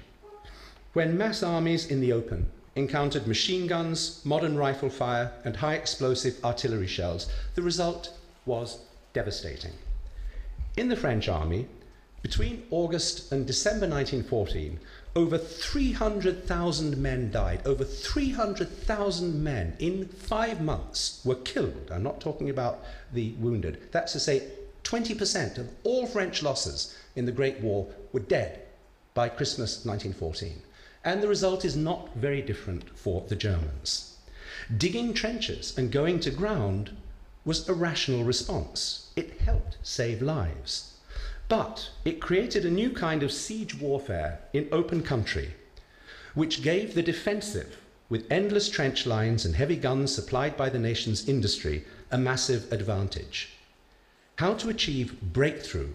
When 0.97 1.15
mass 1.15 1.43
armies 1.43 1.85
in 1.85 2.01
the 2.01 2.11
open 2.11 2.49
encountered 2.75 3.27
machine 3.27 3.67
guns, 3.67 4.19
modern 4.25 4.57
rifle 4.57 4.89
fire, 4.89 5.31
and 5.45 5.55
high 5.55 5.75
explosive 5.75 6.43
artillery 6.43 6.87
shells, 6.87 7.27
the 7.53 7.61
result 7.61 8.11
was 8.47 8.79
devastating. 9.13 9.73
In 10.75 10.89
the 10.89 10.95
French 10.95 11.29
army, 11.29 11.67
between 12.23 12.65
August 12.71 13.31
and 13.31 13.45
December 13.45 13.87
1914, 13.87 14.79
over 15.15 15.37
300,000 15.37 16.97
men 16.97 17.29
died. 17.29 17.61
Over 17.63 17.83
300,000 17.83 19.43
men 19.43 19.75
in 19.77 20.07
five 20.07 20.61
months 20.61 21.21
were 21.23 21.35
killed. 21.35 21.91
I'm 21.93 22.01
not 22.01 22.19
talking 22.19 22.49
about 22.49 22.83
the 23.13 23.33
wounded. 23.33 23.89
That's 23.91 24.13
to 24.13 24.19
say, 24.19 24.49
20% 24.83 25.59
of 25.59 25.69
all 25.83 26.07
French 26.07 26.41
losses 26.41 26.97
in 27.15 27.27
the 27.27 27.31
Great 27.31 27.59
War 27.59 27.85
were 28.13 28.19
dead 28.19 28.63
by 29.13 29.29
Christmas 29.29 29.85
1914. 29.85 30.63
And 31.07 31.23
the 31.23 31.29
result 31.29 31.63
is 31.63 31.77
not 31.77 32.13
very 32.15 32.41
different 32.41 32.89
for 32.89 33.23
the 33.29 33.35
Germans. 33.37 34.17
Digging 34.75 35.13
trenches 35.13 35.73
and 35.77 35.89
going 35.89 36.19
to 36.19 36.31
ground 36.31 36.97
was 37.45 37.69
a 37.69 37.73
rational 37.73 38.25
response. 38.25 39.09
It 39.15 39.39
helped 39.39 39.77
save 39.81 40.21
lives. 40.21 40.95
But 41.47 41.91
it 42.03 42.19
created 42.19 42.65
a 42.65 42.69
new 42.69 42.89
kind 42.89 43.23
of 43.23 43.31
siege 43.31 43.79
warfare 43.79 44.39
in 44.51 44.67
open 44.69 45.01
country, 45.01 45.53
which 46.35 46.61
gave 46.61 46.93
the 46.93 47.01
defensive, 47.01 47.77
with 48.09 48.29
endless 48.29 48.67
trench 48.69 49.05
lines 49.05 49.45
and 49.45 49.55
heavy 49.55 49.77
guns 49.77 50.13
supplied 50.13 50.57
by 50.57 50.67
the 50.67 50.77
nation's 50.77 51.29
industry, 51.29 51.85
a 52.11 52.17
massive 52.17 52.69
advantage. 52.69 53.53
How 54.39 54.55
to 54.55 54.67
achieve 54.67 55.21
breakthrough 55.21 55.93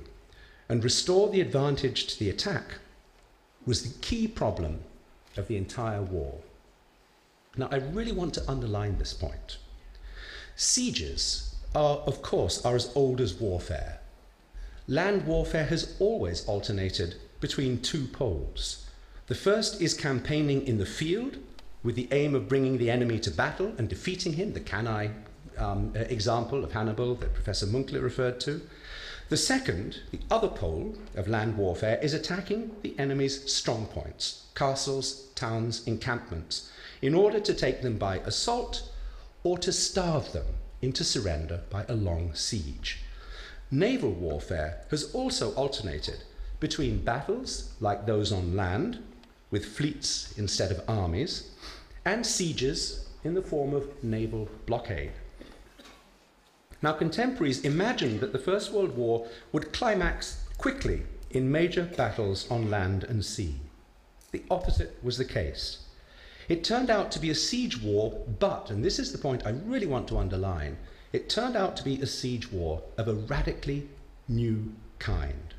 and 0.70 0.82
restore 0.82 1.28
the 1.28 1.42
advantage 1.42 2.06
to 2.06 2.18
the 2.18 2.30
attack 2.30 2.78
was 3.66 3.82
the 3.82 3.98
key 4.00 4.26
problem 4.26 4.80
of 5.36 5.48
the 5.48 5.56
entire 5.56 6.02
war. 6.02 6.38
Now, 7.56 7.68
I 7.70 7.76
really 7.76 8.12
want 8.12 8.34
to 8.34 8.50
underline 8.50 8.98
this 8.98 9.12
point. 9.12 9.58
Sieges 10.56 11.54
are, 11.74 11.98
of 11.98 12.22
course, 12.22 12.64
are 12.64 12.74
as 12.74 12.90
old 12.94 13.20
as 13.20 13.34
warfare 13.34 14.02
land 14.88 15.26
warfare 15.26 15.64
has 15.66 15.96
always 15.98 16.44
alternated 16.46 17.16
between 17.40 17.80
two 17.80 18.06
poles. 18.06 18.86
The 19.26 19.34
first 19.34 19.80
is 19.80 19.94
campaigning 19.94 20.66
in 20.66 20.78
the 20.78 20.86
field 20.86 21.38
with 21.82 21.96
the 21.96 22.08
aim 22.12 22.34
of 22.34 22.48
bringing 22.48 22.78
the 22.78 22.90
enemy 22.90 23.18
to 23.20 23.30
battle 23.30 23.72
and 23.78 23.88
defeating 23.88 24.34
him, 24.34 24.52
the 24.52 24.60
Cannae 24.60 25.10
um, 25.58 25.92
example 25.94 26.64
of 26.64 26.72
Hannibal 26.72 27.14
that 27.16 27.34
Professor 27.34 27.66
Münkler 27.66 28.02
referred 28.02 28.40
to. 28.40 28.60
The 29.28 29.36
second, 29.36 30.00
the 30.10 30.20
other 30.30 30.48
pole 30.48 30.94
of 31.14 31.28
land 31.28 31.56
warfare, 31.56 31.98
is 32.02 32.12
attacking 32.12 32.76
the 32.82 32.94
enemy's 32.98 33.50
strong 33.50 33.86
points, 33.86 34.46
castles, 34.54 35.28
towns, 35.34 35.86
encampments, 35.86 36.70
in 37.00 37.14
order 37.14 37.40
to 37.40 37.54
take 37.54 37.82
them 37.82 37.96
by 37.96 38.18
assault 38.18 38.90
or 39.42 39.58
to 39.58 39.72
starve 39.72 40.32
them 40.32 40.46
into 40.82 41.04
surrender 41.04 41.62
by 41.70 41.84
a 41.88 41.94
long 41.94 42.34
siege. 42.34 43.00
Naval 43.70 44.12
warfare 44.12 44.84
has 44.90 45.14
also 45.14 45.54
alternated 45.54 46.24
between 46.60 47.02
battles 47.02 47.72
like 47.80 48.06
those 48.06 48.32
on 48.32 48.54
land, 48.54 49.02
with 49.50 49.64
fleets 49.64 50.34
instead 50.36 50.70
of 50.70 50.82
armies, 50.88 51.50
and 52.04 52.26
sieges 52.26 53.08
in 53.24 53.34
the 53.34 53.42
form 53.42 53.74
of 53.74 54.02
naval 54.04 54.48
blockade. 54.66 55.12
Now, 56.82 56.92
contemporaries 56.92 57.64
imagined 57.64 58.20
that 58.20 58.32
the 58.32 58.38
First 58.38 58.72
World 58.72 58.96
War 58.96 59.28
would 59.52 59.72
climax 59.72 60.44
quickly 60.58 61.04
in 61.30 61.52
major 61.52 61.84
battles 61.84 62.50
on 62.50 62.70
land 62.70 63.04
and 63.04 63.24
sea. 63.24 63.60
The 64.32 64.42
opposite 64.50 64.98
was 65.02 65.16
the 65.16 65.24
case. 65.24 65.78
It 66.48 66.64
turned 66.64 66.90
out 66.90 67.12
to 67.12 67.20
be 67.20 67.30
a 67.30 67.36
siege 67.36 67.80
war, 67.80 68.24
but, 68.40 68.68
and 68.68 68.84
this 68.84 68.98
is 68.98 69.12
the 69.12 69.18
point 69.18 69.46
I 69.46 69.50
really 69.50 69.86
want 69.86 70.08
to 70.08 70.18
underline, 70.18 70.76
it 71.12 71.28
turned 71.28 71.56
out 71.56 71.76
to 71.76 71.84
be 71.84 72.00
a 72.00 72.06
siege 72.06 72.50
war 72.50 72.82
of 72.98 73.06
a 73.06 73.14
radically 73.14 73.88
new 74.26 74.72
kind. 74.98 75.54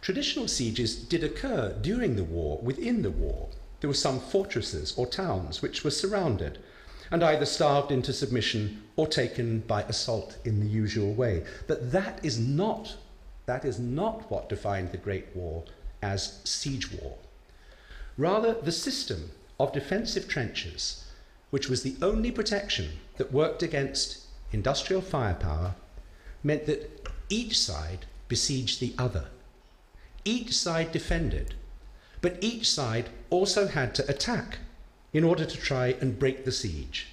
Traditional 0.00 0.48
sieges 0.48 0.96
did 0.96 1.22
occur 1.22 1.76
during 1.80 2.16
the 2.16 2.24
war, 2.24 2.58
within 2.58 3.02
the 3.02 3.10
war. 3.12 3.48
There 3.80 3.88
were 3.88 3.94
some 3.94 4.18
fortresses 4.18 4.92
or 4.96 5.06
towns 5.06 5.62
which 5.62 5.84
were 5.84 5.90
surrounded 5.90 6.58
and 7.10 7.22
either 7.22 7.46
starved 7.46 7.92
into 7.92 8.12
submission 8.12 8.81
or 8.96 9.06
taken 9.06 9.60
by 9.60 9.82
assault 9.82 10.36
in 10.44 10.60
the 10.60 10.66
usual 10.66 11.12
way. 11.12 11.44
But 11.66 11.92
that 11.92 12.20
is 12.22 12.38
not, 12.38 12.96
that 13.46 13.64
is 13.64 13.78
not 13.78 14.30
what 14.30 14.48
defined 14.48 14.92
the 14.92 14.98
Great 14.98 15.28
War 15.34 15.64
as 16.02 16.40
siege 16.44 16.92
war. 16.92 17.16
Rather, 18.18 18.54
the 18.54 18.72
system 18.72 19.30
of 19.58 19.72
defensive 19.72 20.28
trenches, 20.28 21.04
which 21.50 21.68
was 21.68 21.82
the 21.82 21.96
only 22.02 22.30
protection 22.30 22.98
that 23.16 23.32
worked 23.32 23.62
against 23.62 24.26
industrial 24.52 25.02
firepower 25.02 25.74
meant 26.42 26.66
that 26.66 27.08
each 27.28 27.58
side 27.58 28.06
besieged 28.28 28.80
the 28.80 28.94
other. 28.98 29.26
Each 30.24 30.56
side 30.56 30.92
defended, 30.92 31.54
but 32.20 32.38
each 32.40 32.70
side 32.70 33.08
also 33.30 33.66
had 33.66 33.94
to 33.96 34.08
attack 34.08 34.58
in 35.12 35.24
order 35.24 35.44
to 35.44 35.56
try 35.56 35.88
and 36.00 36.18
break 36.18 36.44
the 36.44 36.52
siege. 36.52 37.08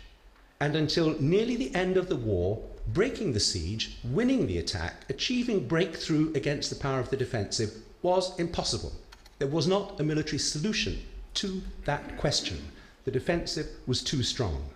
And 0.61 0.75
until 0.75 1.19
nearly 1.21 1.55
the 1.55 1.73
end 1.73 1.95
of 1.95 2.09
the 2.09 2.15
war, 2.15 2.61
breaking 2.87 3.33
the 3.33 3.39
siege, 3.39 3.97
winning 4.03 4.47
the 4.47 4.57
attack, 4.57 5.05
achieving 5.09 5.67
breakthrough 5.67 6.33
against 6.33 6.69
the 6.69 6.75
power 6.75 6.99
of 6.99 7.09
the 7.09 7.17
defensive 7.17 7.73
was 8.01 8.37
impossible. 8.39 8.91
There 9.37 9.47
was 9.47 9.67
not 9.67 9.99
a 9.99 10.03
military 10.03 10.39
solution 10.39 10.99
to 11.35 11.61
that 11.85 12.17
question. 12.17 12.71
The 13.05 13.11
defensive 13.11 13.67
was 13.87 14.03
too 14.03 14.21
strong. 14.21 14.69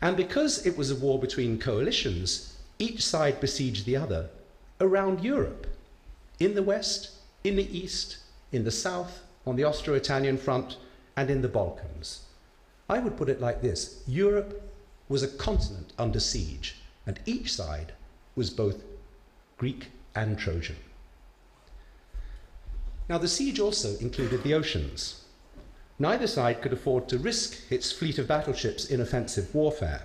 And 0.00 0.16
because 0.16 0.64
it 0.66 0.76
was 0.78 0.90
a 0.90 0.96
war 0.96 1.18
between 1.18 1.58
coalitions, 1.58 2.56
each 2.78 3.04
side 3.04 3.40
besieged 3.40 3.84
the 3.84 3.96
other 3.96 4.30
around 4.80 5.24
Europe, 5.24 5.66
in 6.38 6.54
the 6.54 6.62
west, 6.62 7.10
in 7.44 7.56
the 7.56 7.78
east, 7.78 8.18
in 8.52 8.64
the 8.64 8.70
south, 8.70 9.22
on 9.46 9.56
the 9.56 9.64
Austro 9.64 9.94
Italian 9.94 10.36
front, 10.36 10.76
and 11.16 11.30
in 11.30 11.42
the 11.42 11.48
Balkans. 11.48 12.20
I 12.88 12.98
would 12.98 13.16
put 13.16 13.28
it 13.28 13.40
like 13.40 13.62
this 13.62 14.02
Europe 14.06 14.62
was 15.08 15.22
a 15.22 15.28
continent 15.28 15.92
under 15.98 16.20
siege, 16.20 16.76
and 17.06 17.20
each 17.26 17.52
side 17.52 17.92
was 18.34 18.50
both 18.50 18.82
Greek 19.58 19.88
and 20.14 20.38
Trojan. 20.38 20.76
Now, 23.08 23.18
the 23.18 23.28
siege 23.28 23.60
also 23.60 23.96
included 23.98 24.42
the 24.42 24.54
oceans. 24.54 25.24
Neither 25.98 26.26
side 26.26 26.60
could 26.60 26.72
afford 26.72 27.08
to 27.08 27.18
risk 27.18 27.70
its 27.70 27.92
fleet 27.92 28.18
of 28.18 28.26
battleships 28.26 28.84
in 28.84 29.00
offensive 29.00 29.54
warfare. 29.54 30.02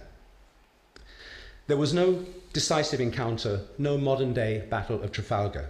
There 1.68 1.78
was 1.78 1.94
no 1.94 2.26
decisive 2.54 3.02
encounter, 3.02 3.62
no 3.78 3.98
modern 3.98 4.34
day 4.34 4.66
Battle 4.70 5.02
of 5.02 5.12
Trafalgar. 5.12 5.70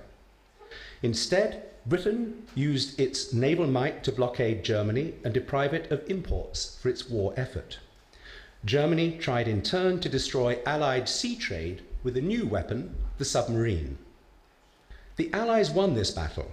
Instead, 1.01 1.63
Britain 1.85 2.45
used 2.53 2.99
its 2.99 3.33
naval 3.33 3.67
might 3.67 4.03
to 4.03 4.11
blockade 4.11 4.63
Germany 4.63 5.13
and 5.23 5.33
deprive 5.33 5.73
it 5.73 5.89
of 5.91 6.07
imports 6.09 6.77
for 6.81 6.89
its 6.89 7.09
war 7.09 7.33
effort. 7.37 7.79
Germany 8.63 9.17
tried 9.17 9.47
in 9.47 9.63
turn 9.63 9.99
to 10.01 10.09
destroy 10.09 10.59
Allied 10.67 11.09
sea 11.09 11.35
trade 11.35 11.81
with 12.03 12.15
a 12.15 12.21
new 12.21 12.45
weapon, 12.45 12.95
the 13.17 13.25
submarine. 13.25 13.97
The 15.15 15.33
Allies 15.33 15.71
won 15.71 15.95
this 15.95 16.11
battle, 16.11 16.51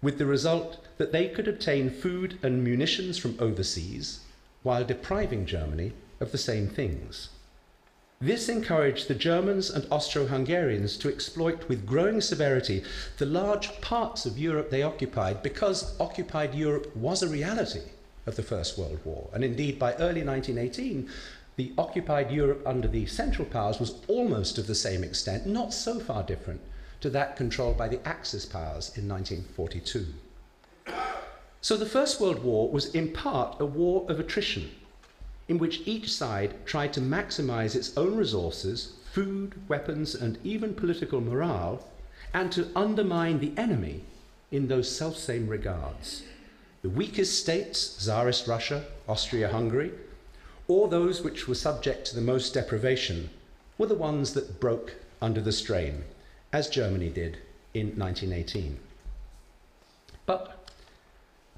with 0.00 0.16
the 0.16 0.24
result 0.24 0.78
that 0.96 1.12
they 1.12 1.28
could 1.28 1.46
obtain 1.46 1.90
food 1.90 2.38
and 2.42 2.64
munitions 2.64 3.18
from 3.18 3.36
overseas 3.38 4.20
while 4.62 4.84
depriving 4.84 5.44
Germany 5.44 5.92
of 6.18 6.32
the 6.32 6.38
same 6.38 6.66
things. 6.66 7.28
This 8.22 8.48
encouraged 8.48 9.08
the 9.08 9.14
Germans 9.14 9.70
and 9.70 9.86
Austro 9.90 10.26
Hungarians 10.26 10.96
to 10.98 11.08
exploit 11.08 11.68
with 11.68 11.86
growing 11.86 12.20
severity 12.20 12.82
the 13.18 13.26
large 13.26 13.80
parts 13.80 14.24
of 14.24 14.38
Europe 14.38 14.70
they 14.70 14.82
occupied 14.82 15.42
because 15.42 15.98
occupied 15.98 16.54
Europe 16.54 16.94
was 16.96 17.22
a 17.22 17.28
reality 17.28 17.80
of 18.26 18.36
the 18.36 18.42
First 18.42 18.78
World 18.78 19.00
War. 19.04 19.28
And 19.32 19.42
indeed, 19.42 19.78
by 19.78 19.94
early 19.94 20.22
1918, 20.22 21.08
the 21.60 21.72
occupied 21.76 22.30
Europe 22.30 22.62
under 22.64 22.88
the 22.88 23.04
Central 23.04 23.46
Powers 23.46 23.78
was 23.78 24.00
almost 24.08 24.56
of 24.56 24.66
the 24.66 24.74
same 24.74 25.04
extent, 25.04 25.44
not 25.44 25.74
so 25.74 26.00
far 26.00 26.22
different 26.22 26.58
to 27.02 27.10
that 27.10 27.36
controlled 27.36 27.76
by 27.76 27.86
the 27.86 28.00
Axis 28.08 28.46
powers 28.46 28.96
in 28.96 29.06
1942. 29.06 30.06
So 31.60 31.76
the 31.76 31.84
First 31.84 32.18
World 32.18 32.42
War 32.42 32.70
was 32.70 32.94
in 32.94 33.12
part 33.12 33.60
a 33.60 33.66
war 33.66 34.06
of 34.08 34.18
attrition 34.18 34.70
in 35.48 35.58
which 35.58 35.82
each 35.84 36.10
side 36.10 36.54
tried 36.64 36.94
to 36.94 37.00
maximize 37.02 37.76
its 37.76 37.94
own 37.94 38.16
resources, 38.16 38.94
food, 39.12 39.52
weapons, 39.68 40.14
and 40.14 40.38
even 40.42 40.72
political 40.72 41.20
morale, 41.20 41.86
and 42.32 42.50
to 42.52 42.70
undermine 42.74 43.38
the 43.38 43.52
enemy 43.58 44.02
in 44.50 44.66
those 44.66 44.90
selfsame 44.90 45.46
regards. 45.46 46.22
The 46.80 46.88
weakest 46.88 47.38
states, 47.38 47.98
Tsarist 47.98 48.46
Russia, 48.46 48.82
Austria 49.06 49.50
Hungary, 49.50 49.92
or 50.70 50.86
those 50.86 51.20
which 51.20 51.48
were 51.48 51.54
subject 51.56 52.06
to 52.06 52.14
the 52.14 52.20
most 52.20 52.54
deprivation, 52.54 53.28
were 53.76 53.88
the 53.88 53.94
ones 53.96 54.34
that 54.34 54.60
broke 54.60 54.94
under 55.20 55.40
the 55.40 55.50
strain, 55.50 56.04
as 56.52 56.70
Germany 56.70 57.08
did 57.08 57.38
in 57.74 57.88
1918. 57.98 58.78
But 60.26 60.70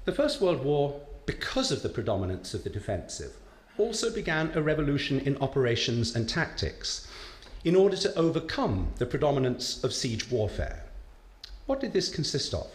the 0.05 0.11
First 0.11 0.41
World 0.41 0.63
War, 0.63 0.99
because 1.27 1.71
of 1.71 1.83
the 1.83 1.89
predominance 1.89 2.55
of 2.55 2.63
the 2.63 2.71
defensive, 2.71 3.33
also 3.77 4.11
began 4.11 4.49
a 4.55 4.63
revolution 4.63 5.19
in 5.19 5.37
operations 5.37 6.15
and 6.15 6.27
tactics 6.27 7.07
in 7.63 7.75
order 7.75 7.95
to 7.97 8.15
overcome 8.15 8.93
the 8.97 9.05
predominance 9.05 9.83
of 9.83 9.93
siege 9.93 10.31
warfare. 10.31 10.85
What 11.67 11.79
did 11.79 11.93
this 11.93 12.09
consist 12.09 12.51
of? 12.55 12.71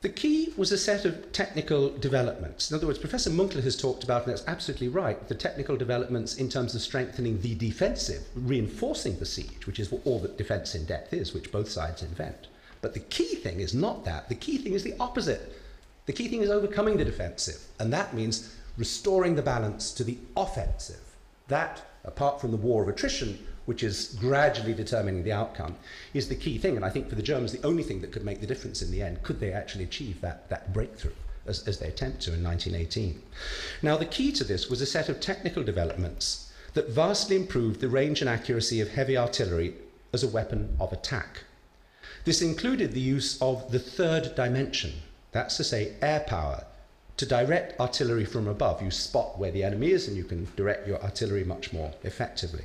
The 0.00 0.08
key 0.08 0.52
was 0.56 0.70
a 0.70 0.78
set 0.78 1.04
of 1.04 1.32
technical 1.32 1.90
developments. 1.90 2.70
In 2.70 2.76
other 2.76 2.86
words, 2.86 3.00
Professor 3.00 3.30
Münkler 3.30 3.64
has 3.64 3.76
talked 3.76 4.04
about, 4.04 4.22
and 4.22 4.30
that's 4.30 4.46
absolutely 4.46 4.86
right, 4.86 5.26
the 5.26 5.34
technical 5.34 5.76
developments 5.76 6.36
in 6.36 6.48
terms 6.48 6.76
of 6.76 6.82
strengthening 6.82 7.40
the 7.40 7.56
defensive, 7.56 8.22
reinforcing 8.36 9.18
the 9.18 9.26
siege, 9.26 9.66
which 9.66 9.80
is 9.80 9.92
all 10.04 10.20
that 10.20 10.38
defense 10.38 10.76
in 10.76 10.84
depth 10.84 11.12
is, 11.12 11.34
which 11.34 11.50
both 11.50 11.68
sides 11.68 12.00
invent. 12.00 12.46
But 12.80 12.94
the 12.94 13.00
key 13.00 13.34
thing 13.34 13.58
is 13.58 13.74
not 13.74 14.04
that. 14.04 14.28
The 14.28 14.36
key 14.36 14.58
thing 14.58 14.74
is 14.74 14.84
the 14.84 14.94
opposite. 15.00 15.60
The 16.06 16.12
key 16.12 16.28
thing 16.28 16.42
is 16.42 16.50
overcoming 16.50 16.96
the 16.96 17.04
defensive. 17.04 17.60
And 17.80 17.92
that 17.92 18.14
means 18.14 18.54
restoring 18.76 19.34
the 19.34 19.42
balance 19.42 19.90
to 19.94 20.04
the 20.04 20.18
offensive. 20.36 21.02
That, 21.48 21.82
apart 22.04 22.40
from 22.40 22.52
the 22.52 22.56
war 22.56 22.84
of 22.84 22.88
attrition, 22.88 23.44
which 23.68 23.82
is 23.82 24.16
gradually 24.18 24.72
determining 24.72 25.22
the 25.22 25.30
outcome, 25.30 25.76
is 26.14 26.26
the 26.26 26.34
key 26.34 26.56
thing. 26.56 26.74
And 26.74 26.82
I 26.86 26.88
think 26.88 27.06
for 27.06 27.16
the 27.16 27.22
Germans, 27.22 27.52
the 27.52 27.66
only 27.66 27.82
thing 27.82 28.00
that 28.00 28.12
could 28.12 28.24
make 28.24 28.40
the 28.40 28.46
difference 28.46 28.80
in 28.80 28.90
the 28.90 29.02
end, 29.02 29.22
could 29.22 29.40
they 29.40 29.52
actually 29.52 29.84
achieve 29.84 30.22
that, 30.22 30.48
that 30.48 30.72
breakthrough, 30.72 31.12
as, 31.44 31.68
as 31.68 31.78
they 31.78 31.88
attempt 31.88 32.22
to 32.22 32.32
in 32.32 32.42
1918. 32.42 33.20
Now, 33.82 33.98
the 33.98 34.06
key 34.06 34.32
to 34.32 34.42
this 34.42 34.70
was 34.70 34.80
a 34.80 34.86
set 34.86 35.10
of 35.10 35.20
technical 35.20 35.62
developments 35.62 36.50
that 36.72 36.88
vastly 36.88 37.36
improved 37.36 37.80
the 37.80 37.90
range 37.90 38.22
and 38.22 38.30
accuracy 38.30 38.80
of 38.80 38.88
heavy 38.88 39.18
artillery 39.18 39.74
as 40.14 40.24
a 40.24 40.28
weapon 40.28 40.74
of 40.80 40.90
attack. 40.90 41.44
This 42.24 42.40
included 42.40 42.92
the 42.92 43.00
use 43.00 43.36
of 43.42 43.70
the 43.70 43.78
third 43.78 44.34
dimension, 44.34 44.94
that's 45.32 45.58
to 45.58 45.64
say, 45.64 45.92
air 46.00 46.20
power, 46.20 46.64
to 47.18 47.26
direct 47.26 47.78
artillery 47.78 48.24
from 48.24 48.48
above, 48.48 48.80
you 48.80 48.90
spot 48.90 49.38
where 49.38 49.50
the 49.50 49.62
enemy 49.62 49.90
is 49.90 50.08
and 50.08 50.16
you 50.16 50.24
can 50.24 50.48
direct 50.56 50.88
your 50.88 51.02
artillery 51.02 51.44
much 51.44 51.70
more 51.70 51.92
effectively. 52.02 52.64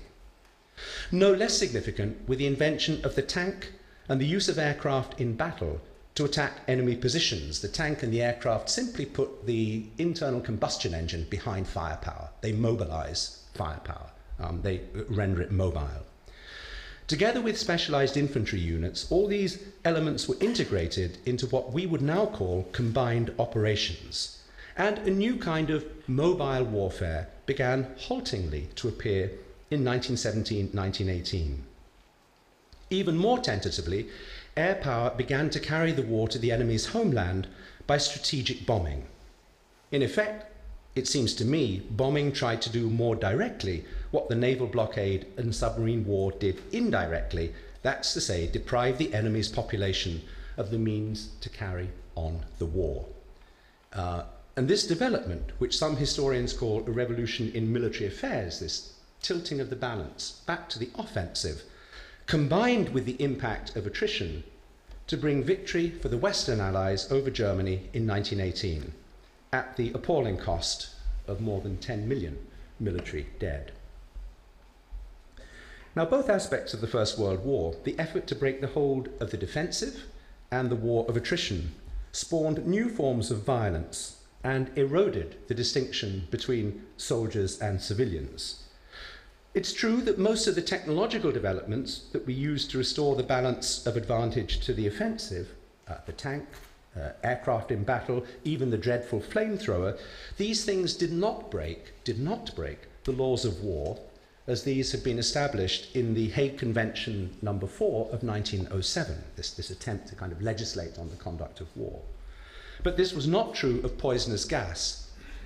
No 1.11 1.31
less 1.31 1.57
significant 1.57 2.27
were 2.27 2.35
the 2.35 2.47
invention 2.47 3.03
of 3.05 3.15
the 3.15 3.21
tank 3.21 3.71
and 4.09 4.19
the 4.19 4.25
use 4.25 4.49
of 4.49 4.57
aircraft 4.57 5.19
in 5.19 5.35
battle 5.35 5.81
to 6.15 6.25
attack 6.25 6.61
enemy 6.67 6.95
positions. 6.95 7.61
The 7.61 7.67
tank 7.67 8.03
and 8.03 8.13
the 8.13 8.21
aircraft 8.21 8.69
simply 8.69 9.05
put 9.05 9.45
the 9.45 9.85
internal 9.97 10.41
combustion 10.41 10.93
engine 10.93 11.25
behind 11.29 11.67
firepower. 11.67 12.29
They 12.41 12.51
mobilize 12.51 13.43
firepower, 13.53 14.11
um, 14.39 14.61
they 14.61 14.81
render 15.09 15.41
it 15.41 15.51
mobile. 15.51 16.05
Together 17.07 17.41
with 17.41 17.57
specialized 17.57 18.15
infantry 18.15 18.59
units, 18.59 19.11
all 19.11 19.27
these 19.27 19.59
elements 19.83 20.27
were 20.27 20.37
integrated 20.39 21.17
into 21.25 21.47
what 21.47 21.73
we 21.73 21.85
would 21.85 22.01
now 22.01 22.25
call 22.25 22.63
combined 22.71 23.33
operations 23.37 24.39
and 24.75 24.97
a 24.99 25.11
new 25.11 25.37
kind 25.37 25.69
of 25.69 25.85
mobile 26.07 26.63
warfare 26.63 27.27
began 27.45 27.93
haltingly 27.97 28.69
to 28.75 28.87
appear 28.87 29.31
in 29.73 29.83
1917 29.83 30.69
1918. 30.73 31.63
Even 32.89 33.17
more 33.17 33.39
tentatively, 33.39 34.07
air 34.55 34.75
power 34.75 35.09
began 35.09 35.49
to 35.49 35.59
carry 35.59 35.91
the 35.91 36.03
war 36.03 36.27
to 36.27 36.37
the 36.37 36.51
enemy's 36.51 36.87
homeland 36.87 37.47
by 37.87 37.97
strategic 37.97 38.65
bombing. 38.65 39.07
In 39.91 40.01
effect, 40.01 40.51
it 40.95 41.07
seems 41.07 41.33
to 41.35 41.45
me, 41.45 41.81
bombing 41.89 42.31
tried 42.31 42.61
to 42.61 42.69
do 42.69 42.89
more 42.89 43.15
directly 43.15 43.83
what 44.11 44.29
the 44.29 44.35
naval 44.35 44.67
blockade 44.67 45.25
and 45.37 45.55
submarine 45.55 46.05
war 46.05 46.31
did 46.31 46.61
indirectly, 46.71 47.53
that's 47.81 48.13
to 48.13 48.21
say, 48.21 48.45
deprive 48.45 48.99
the 48.99 49.13
enemy's 49.13 49.49
population 49.49 50.21
of 50.55 50.69
the 50.69 50.77
means 50.77 51.29
to 51.41 51.49
carry 51.49 51.89
on 52.15 52.45
the 52.59 52.65
war. 52.65 53.05
Uh, 53.91 54.23
and 54.55 54.67
this 54.67 54.85
development, 54.85 55.51
which 55.57 55.77
some 55.77 55.95
historians 55.95 56.53
call 56.53 56.83
a 56.85 56.91
revolution 56.91 57.51
in 57.55 57.73
military 57.73 58.05
affairs, 58.05 58.59
this 58.59 58.93
tilting 59.23 59.59
of 59.59 59.71
the 59.71 59.75
balance 59.75 60.41
back 60.45 60.69
to 60.69 60.77
the 60.77 60.91
offensive, 60.95 61.63
combined 62.27 62.89
with 62.89 63.05
the 63.05 63.21
impact 63.21 63.75
of 63.75 63.87
attrition 63.87 64.43
to 65.07 65.17
bring 65.17 65.43
victory 65.43 65.89
for 65.89 66.09
the 66.09 66.17
Western 66.17 66.59
Allies 66.59 67.11
over 67.11 67.31
Germany 67.31 67.89
in 67.93 68.05
1918 68.05 68.93
at 69.51 69.75
the 69.77 69.91
appalling 69.93 70.37
cost 70.37 70.89
of 71.27 71.41
more 71.41 71.61
than 71.61 71.77
10 71.77 72.07
million 72.07 72.37
military 72.79 73.27
dead. 73.39 73.71
Now, 75.95 76.05
both 76.05 76.29
aspects 76.29 76.73
of 76.73 76.81
the 76.81 76.87
First 76.87 77.19
World 77.19 77.45
War, 77.45 77.75
the 77.83 77.97
effort 77.99 78.25
to 78.27 78.35
break 78.35 78.61
the 78.61 78.67
hold 78.67 79.09
of 79.19 79.31
the 79.31 79.37
defensive 79.37 80.05
and 80.51 80.69
the 80.69 80.75
war 80.75 81.05
of 81.07 81.15
attrition, 81.15 81.75
spawned 82.11 82.65
new 82.65 82.89
forms 82.89 83.29
of 83.29 83.43
violence 83.43 84.17
and 84.43 84.75
eroded 84.77 85.35
the 85.47 85.53
distinction 85.53 86.27
between 86.31 86.83
soldiers 86.97 87.59
and 87.59 87.79
civilians. 87.81 88.62
It's 89.53 89.71
true 89.71 90.01
that 90.01 90.17
most 90.17 90.47
of 90.47 90.55
the 90.55 90.63
technological 90.63 91.31
developments 91.31 92.05
that 92.11 92.25
we 92.25 92.33
use 92.33 92.67
to 92.69 92.77
restore 92.79 93.15
the 93.15 93.21
balance 93.21 93.85
of 93.85 93.95
advantage 93.95 94.59
to 94.61 94.73
the 94.73 94.87
offensive, 94.87 95.49
uh, 95.87 95.97
the 96.07 96.11
tank, 96.11 96.47
uh, 96.95 97.09
aircraft 97.23 97.71
in 97.71 97.83
battle, 97.83 98.25
even 98.43 98.71
the 98.71 98.77
dreadful 98.77 99.21
flamethrower, 99.21 99.99
these 100.37 100.65
things 100.65 100.95
did 100.95 101.11
not 101.11 101.51
break, 101.51 101.93
did 102.03 102.19
not 102.19 102.55
break 102.55 102.79
the 103.03 103.11
laws 103.11 103.45
of 103.45 103.63
war 103.63 103.99
as 104.47 104.63
these 104.63 104.91
had 104.91 105.03
been 105.03 105.19
established 105.19 105.95
in 105.95 106.15
the 106.15 106.29
Hague 106.29 106.57
Convention 106.57 107.37
number 107.41 107.67
4 107.67 108.07
of 108.11 108.23
1907, 108.23 109.23
this, 109.35 109.51
this 109.51 109.69
attempt 109.69 110.07
to 110.07 110.15
kind 110.15 110.31
of 110.31 110.41
legislate 110.41 110.97
on 110.97 111.09
the 111.09 111.15
conduct 111.15 111.61
of 111.61 111.67
war. 111.77 112.01
But 112.81 112.97
this 112.97 113.13
was 113.13 113.27
not 113.27 113.55
true 113.55 113.81
of 113.83 113.97
poisonous 113.97 114.45
gas, 114.45 115.02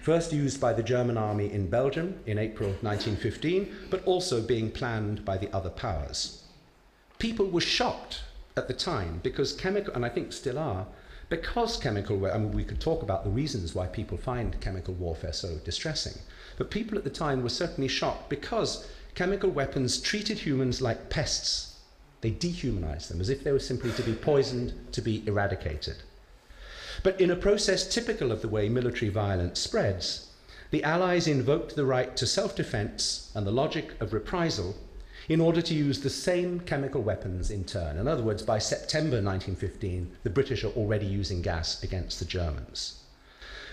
first 0.07 0.31
used 0.31 0.61
by 0.61 0.71
the 0.71 0.81
German 0.81 1.17
army 1.17 1.51
in 1.51 1.69
Belgium 1.69 2.17
in 2.25 2.37
April 2.37 2.69
1915, 2.79 3.89
but 3.89 4.01
also 4.05 4.41
being 4.41 4.71
planned 4.71 5.25
by 5.25 5.37
the 5.37 5.53
other 5.53 5.69
powers. 5.69 6.43
People 7.19 7.49
were 7.49 7.59
shocked 7.59 8.21
at 8.55 8.69
the 8.69 8.73
time 8.73 9.19
because 9.21 9.51
chemical, 9.51 9.93
and 9.93 10.05
I 10.05 10.09
think 10.09 10.31
still 10.31 10.57
are, 10.57 10.87
because 11.27 11.75
chemical, 11.75 12.25
I 12.25 12.37
mean, 12.37 12.53
we 12.53 12.63
could 12.63 12.79
talk 12.79 13.03
about 13.03 13.25
the 13.25 13.29
reasons 13.29 13.75
why 13.75 13.87
people 13.87 14.17
find 14.17 14.61
chemical 14.61 14.93
warfare 14.93 15.33
so 15.33 15.57
distressing, 15.65 16.21
but 16.57 16.71
people 16.71 16.97
at 16.97 17.03
the 17.03 17.09
time 17.09 17.43
were 17.43 17.49
certainly 17.49 17.89
shocked 17.89 18.29
because 18.29 18.87
chemical 19.13 19.49
weapons 19.49 19.99
treated 19.99 20.39
humans 20.39 20.81
like 20.81 21.09
pests. 21.09 21.81
They 22.21 22.29
dehumanized 22.29 23.11
them 23.11 23.19
as 23.19 23.27
if 23.27 23.43
they 23.43 23.51
were 23.51 23.59
simply 23.59 23.91
to 23.91 24.03
be 24.03 24.13
poisoned, 24.13 24.71
to 24.93 25.01
be 25.01 25.27
eradicated. 25.27 25.97
But 27.03 27.19
in 27.21 27.29
a 27.29 27.35
process 27.35 27.87
typical 27.87 28.31
of 28.31 28.41
the 28.41 28.47
way 28.47 28.69
military 28.69 29.09
violence 29.09 29.59
spreads, 29.59 30.31
the 30.71 30.83
Allies 30.83 31.27
invoked 31.27 31.75
the 31.75 31.85
right 31.85 32.15
to 32.17 32.25
self 32.25 32.55
defense 32.55 33.31
and 33.35 33.45
the 33.45 33.51
logic 33.51 33.91
of 34.01 34.13
reprisal 34.13 34.75
in 35.29 35.41
order 35.41 35.61
to 35.61 35.73
use 35.73 36.01
the 36.01 36.09
same 36.09 36.59
chemical 36.61 37.01
weapons 37.01 37.51
in 37.51 37.65
turn. 37.65 37.97
In 37.97 38.07
other 38.07 38.23
words, 38.23 38.43
by 38.43 38.59
September 38.59 39.21
1915, 39.21 40.11
the 40.23 40.29
British 40.29 40.63
are 40.63 40.71
already 40.71 41.05
using 41.05 41.41
gas 41.41 41.83
against 41.83 42.19
the 42.19 42.25
Germans. 42.25 43.03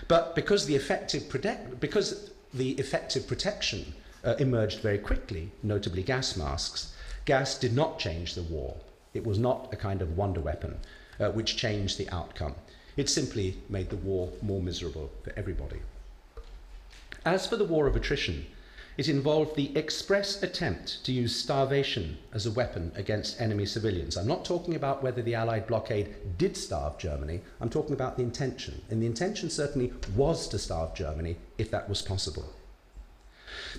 But 0.07 0.35
because 0.35 0.65
the 0.65 0.75
effective, 0.75 1.31
because 1.79 2.31
the 2.53 2.71
effective 2.71 3.27
protection 3.27 3.93
uh, 4.23 4.35
emerged 4.39 4.81
very 4.81 4.97
quickly, 4.97 5.51
notably 5.63 6.03
gas 6.03 6.35
masks, 6.35 6.93
gas 7.25 7.57
did 7.57 7.73
not 7.73 7.99
change 7.99 8.35
the 8.35 8.43
war. 8.43 8.75
It 9.13 9.25
was 9.25 9.39
not 9.39 9.69
a 9.71 9.77
kind 9.77 10.01
of 10.01 10.17
wonder 10.17 10.41
weapon 10.41 10.77
uh, 11.19 11.29
which 11.31 11.55
changed 11.55 11.97
the 11.97 12.09
outcome. 12.09 12.55
It 12.97 13.09
simply 13.09 13.57
made 13.69 13.89
the 13.89 13.97
war 13.97 14.31
more 14.41 14.61
miserable 14.61 15.11
for 15.23 15.33
everybody. 15.35 15.81
As 17.25 17.47
for 17.47 17.57
the 17.57 17.65
war 17.65 17.87
of 17.87 17.95
attrition, 17.95 18.45
it 18.97 19.09
involved 19.09 19.55
the 19.55 19.75
express 19.75 20.41
attempt 20.41 21.03
to 21.03 21.11
use 21.11 21.35
starvation 21.35 22.17
as 22.31 22.45
a 22.45 22.51
weapon 22.51 22.93
against 22.95 23.41
enemy 23.41 23.65
civilians. 23.65 24.15
I'm 24.15 24.27
not 24.27 24.45
talking 24.45 24.75
about 24.75 25.03
whether 25.03 25.21
the 25.21 25.35
Allied 25.35 25.67
blockade 25.67 26.37
did 26.37 26.55
starve 26.55 26.97
Germany, 26.97 27.41
I'm 27.59 27.69
talking 27.69 27.93
about 27.93 28.15
the 28.15 28.23
intention. 28.23 28.81
And 28.89 29.01
the 29.01 29.07
intention 29.07 29.49
certainly 29.49 29.91
was 30.15 30.47
to 30.47 30.59
starve 30.59 30.95
Germany 30.95 31.35
if 31.57 31.69
that 31.71 31.89
was 31.89 32.01
possible. 32.01 32.53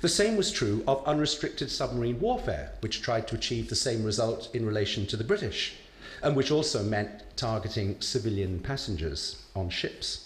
The 0.03 0.09
same 0.09 0.37
was 0.37 0.53
true 0.53 0.85
of 0.87 1.07
unrestricted 1.07 1.71
submarine 1.71 2.21
warfare, 2.21 2.73
which 2.81 3.01
tried 3.01 3.27
to 3.29 3.37
achieve 3.37 3.71
the 3.71 3.77
same 3.77 4.05
result 4.05 4.55
in 4.55 4.67
relation 4.67 5.07
to 5.07 5.17
the 5.17 5.25
British, 5.25 5.77
and 6.23 6.37
which 6.37 6.51
also 6.51 6.83
meant 6.83 7.11
targeting 7.37 8.01
civilian 8.01 8.61
passengers 8.61 9.43
on 9.55 9.69
ships. 9.69 10.26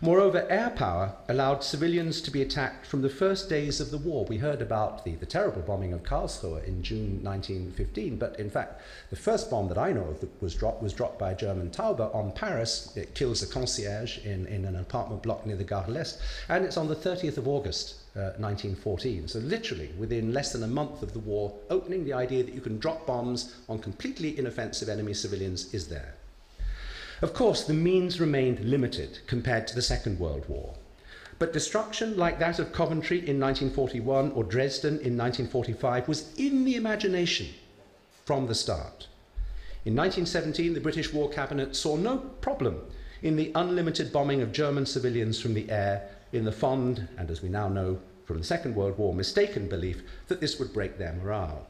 Moreover, 0.00 0.46
air 0.50 0.70
power 0.70 1.14
allowed 1.28 1.62
civilians 1.62 2.20
to 2.22 2.30
be 2.30 2.42
attacked 2.42 2.84
from 2.84 3.02
the 3.02 3.08
first 3.08 3.48
days 3.48 3.80
of 3.80 3.90
the 3.90 3.98
war. 3.98 4.24
We 4.24 4.38
heard 4.38 4.60
about 4.60 5.04
the, 5.04 5.14
the 5.14 5.26
terrible 5.26 5.62
bombing 5.62 5.92
of 5.92 6.02
Karlsruhe 6.02 6.66
in 6.66 6.82
June 6.82 7.22
1915, 7.22 8.16
but 8.16 8.38
in 8.38 8.50
fact, 8.50 8.82
the 9.10 9.16
first 9.16 9.50
bomb 9.50 9.68
that 9.68 9.78
I 9.78 9.92
know 9.92 10.04
of 10.04 10.20
that 10.20 10.42
was 10.42 10.54
dropped 10.54 10.82
was 10.82 10.92
dropped 10.92 11.18
by 11.18 11.30
a 11.30 11.36
German 11.36 11.70
Taube 11.70 12.00
on 12.00 12.32
Paris. 12.32 12.96
It 12.96 13.14
kills 13.14 13.42
a 13.42 13.46
concierge 13.46 14.18
in, 14.18 14.46
in 14.46 14.64
an 14.64 14.76
apartment 14.76 15.22
block 15.22 15.46
near 15.46 15.56
the 15.56 15.64
Gare 15.64 15.84
de 15.86 15.92
l'Est, 15.92 16.20
and 16.48 16.64
it's 16.64 16.76
on 16.76 16.88
the 16.88 16.96
30th 16.96 17.38
of 17.38 17.48
August. 17.48 18.00
Uh, 18.16 18.30
1914. 18.38 19.26
So, 19.26 19.40
literally, 19.40 19.90
within 19.98 20.32
less 20.32 20.52
than 20.52 20.62
a 20.62 20.68
month 20.68 21.02
of 21.02 21.12
the 21.12 21.18
war 21.18 21.52
opening, 21.68 22.04
the 22.04 22.12
idea 22.12 22.44
that 22.44 22.54
you 22.54 22.60
can 22.60 22.78
drop 22.78 23.08
bombs 23.08 23.56
on 23.68 23.80
completely 23.80 24.38
inoffensive 24.38 24.88
enemy 24.88 25.14
civilians 25.14 25.74
is 25.74 25.88
there. 25.88 26.14
Of 27.22 27.32
course, 27.32 27.64
the 27.64 27.74
means 27.74 28.20
remained 28.20 28.60
limited 28.60 29.20
compared 29.26 29.66
to 29.68 29.74
the 29.74 29.82
Second 29.82 30.18
World 30.18 30.48
War. 30.48 30.74
But 31.38 31.52
destruction 31.52 32.16
like 32.16 32.38
that 32.38 32.58
of 32.58 32.72
Coventry 32.72 33.18
in 33.18 33.40
1941 33.40 34.32
or 34.32 34.44
Dresden 34.44 34.94
in 35.00 35.16
1945 35.16 36.08
was 36.08 36.32
in 36.36 36.64
the 36.64 36.76
imagination 36.76 37.48
from 38.24 38.46
the 38.46 38.54
start. 38.54 39.08
In 39.84 39.94
1917, 39.94 40.74
the 40.74 40.80
British 40.80 41.12
War 41.12 41.28
Cabinet 41.28 41.76
saw 41.76 41.96
no 41.96 42.18
problem 42.40 42.80
in 43.22 43.36
the 43.36 43.52
unlimited 43.54 44.12
bombing 44.12 44.40
of 44.42 44.52
German 44.52 44.86
civilians 44.86 45.40
from 45.40 45.54
the 45.54 45.70
air 45.70 46.08
in 46.32 46.44
the 46.44 46.52
fond, 46.52 47.08
and 47.16 47.30
as 47.30 47.42
we 47.42 47.48
now 47.48 47.68
know 47.68 48.00
from 48.24 48.38
the 48.38 48.44
Second 48.44 48.74
World 48.74 48.96
War, 48.96 49.14
mistaken 49.14 49.68
belief 49.68 50.02
that 50.28 50.40
this 50.40 50.58
would 50.58 50.72
break 50.72 50.98
their 50.98 51.12
morale. 51.12 51.66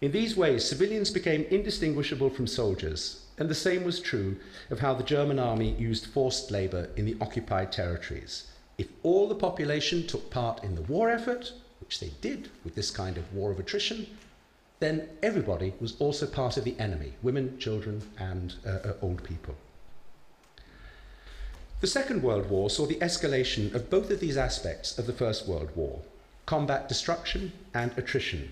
In 0.00 0.12
these 0.12 0.36
ways, 0.36 0.64
civilians 0.64 1.10
became 1.10 1.44
indistinguishable 1.50 2.30
from 2.30 2.46
soldiers, 2.46 3.19
and 3.40 3.48
the 3.48 3.54
same 3.54 3.84
was 3.84 3.98
true 3.98 4.36
of 4.68 4.80
how 4.80 4.92
the 4.92 5.02
German 5.02 5.38
army 5.38 5.74
used 5.78 6.06
forced 6.06 6.50
labour 6.50 6.90
in 6.94 7.06
the 7.06 7.16
occupied 7.22 7.72
territories. 7.72 8.52
If 8.76 8.88
all 9.02 9.28
the 9.28 9.34
population 9.34 10.06
took 10.06 10.30
part 10.30 10.62
in 10.62 10.74
the 10.74 10.82
war 10.82 11.10
effort, 11.10 11.52
which 11.80 12.00
they 12.00 12.12
did 12.20 12.50
with 12.62 12.74
this 12.74 12.90
kind 12.90 13.16
of 13.16 13.32
war 13.32 13.50
of 13.50 13.58
attrition, 13.58 14.06
then 14.78 15.08
everybody 15.22 15.72
was 15.80 15.98
also 15.98 16.26
part 16.26 16.58
of 16.58 16.64
the 16.64 16.78
enemy 16.78 17.14
women, 17.22 17.58
children, 17.58 18.02
and 18.18 18.54
uh, 18.66 18.70
uh, 18.70 18.92
old 19.00 19.24
people. 19.24 19.54
The 21.80 21.86
Second 21.86 22.22
World 22.22 22.50
War 22.50 22.68
saw 22.68 22.84
the 22.84 22.96
escalation 22.96 23.74
of 23.74 23.88
both 23.88 24.10
of 24.10 24.20
these 24.20 24.36
aspects 24.36 24.98
of 24.98 25.06
the 25.06 25.14
First 25.14 25.48
World 25.48 25.70
War 25.74 26.02
combat 26.44 26.88
destruction 26.88 27.52
and 27.72 27.96
attrition 27.96 28.50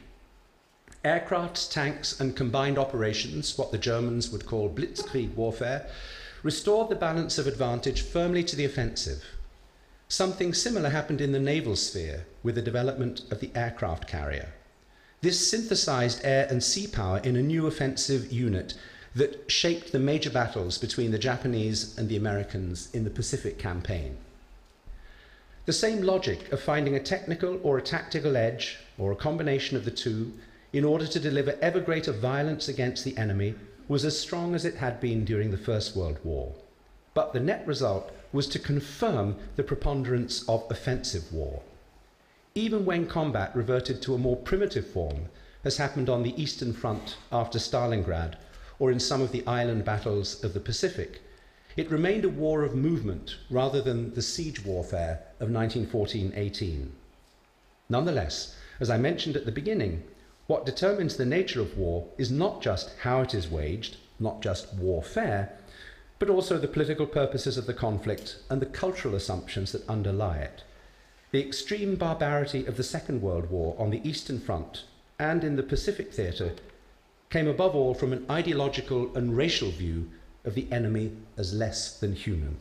Aircrafts, 1.08 1.70
tanks, 1.70 2.20
and 2.20 2.36
combined 2.36 2.76
operations, 2.76 3.56
what 3.56 3.72
the 3.72 3.78
Germans 3.78 4.30
would 4.30 4.44
call 4.44 4.68
blitzkrieg 4.68 5.34
warfare, 5.34 5.88
restored 6.42 6.90
the 6.90 6.94
balance 6.94 7.38
of 7.38 7.46
advantage 7.46 8.02
firmly 8.02 8.44
to 8.44 8.54
the 8.54 8.66
offensive. 8.66 9.24
Something 10.08 10.52
similar 10.52 10.90
happened 10.90 11.22
in 11.22 11.32
the 11.32 11.40
naval 11.40 11.76
sphere 11.76 12.26
with 12.42 12.56
the 12.56 12.62
development 12.62 13.22
of 13.30 13.40
the 13.40 13.50
aircraft 13.54 14.06
carrier. 14.06 14.50
This 15.22 15.50
synthesized 15.50 16.20
air 16.24 16.46
and 16.50 16.62
sea 16.62 16.86
power 16.86 17.20
in 17.24 17.36
a 17.36 17.42
new 17.42 17.66
offensive 17.66 18.30
unit 18.30 18.74
that 19.14 19.50
shaped 19.50 19.92
the 19.92 19.98
major 19.98 20.30
battles 20.30 20.76
between 20.76 21.10
the 21.10 21.18
Japanese 21.18 21.96
and 21.96 22.10
the 22.10 22.18
Americans 22.18 22.90
in 22.92 23.04
the 23.04 23.10
Pacific 23.10 23.58
campaign. 23.58 24.18
The 25.64 25.72
same 25.72 26.02
logic 26.02 26.52
of 26.52 26.60
finding 26.60 26.94
a 26.94 27.00
technical 27.00 27.58
or 27.62 27.78
a 27.78 27.82
tactical 27.82 28.36
edge, 28.36 28.78
or 28.98 29.10
a 29.10 29.16
combination 29.16 29.74
of 29.74 29.86
the 29.86 29.90
two, 29.90 30.34
in 30.72 30.84
order 30.84 31.06
to 31.06 31.20
deliver 31.20 31.56
ever 31.62 31.80
greater 31.80 32.12
violence 32.12 32.68
against 32.68 33.04
the 33.04 33.16
enemy 33.16 33.54
was 33.88 34.04
as 34.04 34.18
strong 34.18 34.54
as 34.54 34.64
it 34.64 34.76
had 34.76 35.00
been 35.00 35.24
during 35.24 35.50
the 35.50 35.56
First 35.56 35.96
World 35.96 36.18
War. 36.22 36.54
But 37.14 37.32
the 37.32 37.40
net 37.40 37.66
result 37.66 38.12
was 38.32 38.46
to 38.48 38.58
confirm 38.58 39.36
the 39.56 39.62
preponderance 39.62 40.46
of 40.48 40.70
offensive 40.70 41.32
war. 41.32 41.62
Even 42.54 42.84
when 42.84 43.06
combat 43.06 43.54
reverted 43.54 44.02
to 44.02 44.14
a 44.14 44.18
more 44.18 44.36
primitive 44.36 44.86
form, 44.86 45.26
as 45.64 45.78
happened 45.78 46.08
on 46.08 46.22
the 46.22 46.40
Eastern 46.40 46.72
Front 46.72 47.16
after 47.32 47.58
Stalingrad 47.58 48.34
or 48.78 48.90
in 48.90 49.00
some 49.00 49.22
of 49.22 49.32
the 49.32 49.46
island 49.46 49.84
battles 49.84 50.42
of 50.44 50.54
the 50.54 50.60
Pacific, 50.60 51.22
it 51.76 51.90
remained 51.90 52.24
a 52.24 52.28
war 52.28 52.62
of 52.62 52.74
movement 52.74 53.36
rather 53.50 53.80
than 53.80 54.14
the 54.14 54.22
siege 54.22 54.64
warfare 54.64 55.20
of 55.40 55.50
1914 55.50 56.32
18. 56.34 56.92
Nonetheless, 57.88 58.56
as 58.80 58.90
I 58.90 58.98
mentioned 58.98 59.36
at 59.36 59.46
the 59.46 59.52
beginning, 59.52 60.02
what 60.48 60.64
determines 60.64 61.16
the 61.16 61.26
nature 61.26 61.60
of 61.60 61.76
war 61.76 62.06
is 62.16 62.30
not 62.30 62.62
just 62.62 62.90
how 63.02 63.20
it 63.20 63.34
is 63.34 63.50
waged, 63.50 63.98
not 64.18 64.40
just 64.40 64.74
warfare, 64.74 65.52
but 66.18 66.30
also 66.30 66.56
the 66.58 66.66
political 66.66 67.06
purposes 67.06 67.58
of 67.58 67.66
the 67.66 67.74
conflict 67.74 68.38
and 68.48 68.60
the 68.60 68.66
cultural 68.66 69.14
assumptions 69.14 69.72
that 69.72 69.86
underlie 69.88 70.38
it. 70.38 70.64
The 71.32 71.46
extreme 71.46 71.96
barbarity 71.96 72.64
of 72.64 72.78
the 72.78 72.82
Second 72.82 73.20
World 73.20 73.50
War 73.50 73.76
on 73.78 73.90
the 73.90 74.00
Eastern 74.08 74.40
Front 74.40 74.84
and 75.18 75.44
in 75.44 75.56
the 75.56 75.62
Pacific 75.62 76.14
theatre 76.14 76.54
came 77.28 77.46
above 77.46 77.74
all 77.74 77.92
from 77.92 78.14
an 78.14 78.24
ideological 78.30 79.14
and 79.14 79.36
racial 79.36 79.70
view 79.70 80.10
of 80.46 80.54
the 80.54 80.66
enemy 80.72 81.12
as 81.36 81.52
less 81.52 82.00
than 82.00 82.14
human. 82.14 82.56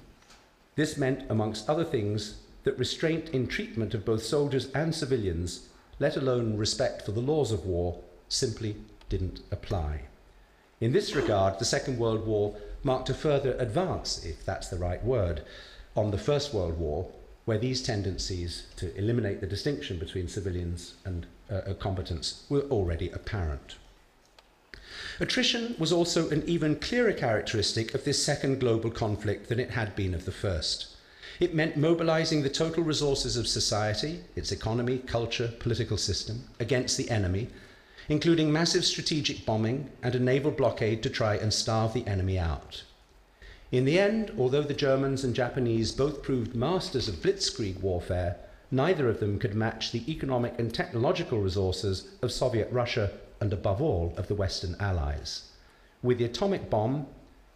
This 0.75 0.97
meant, 0.97 1.23
amongst 1.29 1.69
other 1.69 1.85
things, 1.85 2.41
that 2.65 2.77
restraint 2.77 3.29
in 3.29 3.47
treatment 3.47 3.93
of 3.93 4.03
both 4.03 4.25
soldiers 4.25 4.69
and 4.73 4.93
civilians 4.93 5.69
let 5.99 6.15
alone 6.15 6.57
respect 6.57 7.03
for 7.03 7.11
the 7.11 7.21
laws 7.21 7.51
of 7.51 7.65
war, 7.65 7.99
simply 8.29 8.75
didn't 9.09 9.41
apply. 9.51 10.01
In 10.79 10.91
this 10.91 11.15
regard, 11.15 11.57
the 11.57 11.65
Second 11.65 11.97
World 11.97 12.25
War 12.27 12.55
marked 12.83 13.09
a 13.09 13.13
further 13.13 13.55
advance, 13.57 14.23
if 14.23 14.45
that's 14.45 14.67
the 14.67 14.77
right 14.77 15.03
word, 15.03 15.43
on 15.95 16.11
the 16.11 16.17
First 16.17 16.53
World 16.53 16.77
War, 16.77 17.09
where 17.45 17.57
these 17.57 17.81
tendencies 17.81 18.63
to 18.75 18.95
eliminate 18.97 19.41
the 19.41 19.47
distinction 19.47 19.97
between 19.97 20.27
civilians 20.27 20.95
and 21.05 21.25
uh, 21.49 21.73
combatants 21.79 22.43
were 22.49 22.63
already 22.69 23.09
apparent. 23.09 23.77
Attrition 25.19 25.75
was 25.79 25.91
also 25.91 26.29
an 26.29 26.43
even 26.45 26.75
clearer 26.75 27.13
characteristic 27.13 27.93
of 27.93 28.03
this 28.03 28.23
second 28.23 28.59
global 28.59 28.91
conflict 28.91 29.49
than 29.49 29.59
it 29.59 29.71
had 29.71 29.95
been 29.95 30.13
of 30.13 30.25
the 30.25 30.31
first. 30.31 30.96
It 31.39 31.53
meant 31.53 31.77
mobilizing 31.77 32.41
the 32.41 32.49
total 32.49 32.83
resources 32.83 33.37
of 33.37 33.47
society, 33.47 34.21
its 34.35 34.51
economy, 34.51 34.97
culture, 34.97 35.53
political 35.59 35.97
system, 35.97 36.45
against 36.59 36.97
the 36.97 37.11
enemy, 37.11 37.49
including 38.09 38.51
massive 38.51 38.83
strategic 38.83 39.45
bombing 39.45 39.91
and 40.01 40.15
a 40.15 40.19
naval 40.19 40.49
blockade 40.49 41.03
to 41.03 41.11
try 41.11 41.35
and 41.35 41.53
starve 41.53 41.93
the 41.93 42.07
enemy 42.07 42.39
out. 42.39 42.83
In 43.71 43.85
the 43.85 43.99
end, 43.99 44.31
although 44.37 44.63
the 44.63 44.73
Germans 44.73 45.23
and 45.23 45.35
Japanese 45.35 45.91
both 45.91 46.23
proved 46.23 46.55
masters 46.55 47.07
of 47.07 47.21
blitzkrieg 47.21 47.81
warfare, 47.81 48.37
neither 48.71 49.07
of 49.07 49.19
them 49.19 49.37
could 49.37 49.53
match 49.53 49.91
the 49.91 50.09
economic 50.11 50.57
and 50.57 50.73
technological 50.73 51.39
resources 51.39 52.07
of 52.23 52.31
Soviet 52.31 52.71
Russia 52.71 53.11
and, 53.39 53.53
above 53.53 53.79
all, 53.79 54.13
of 54.17 54.27
the 54.27 54.35
Western 54.35 54.75
Allies. 54.79 55.51
With 56.01 56.17
the 56.17 56.25
atomic 56.25 56.69
bomb, 56.69 57.05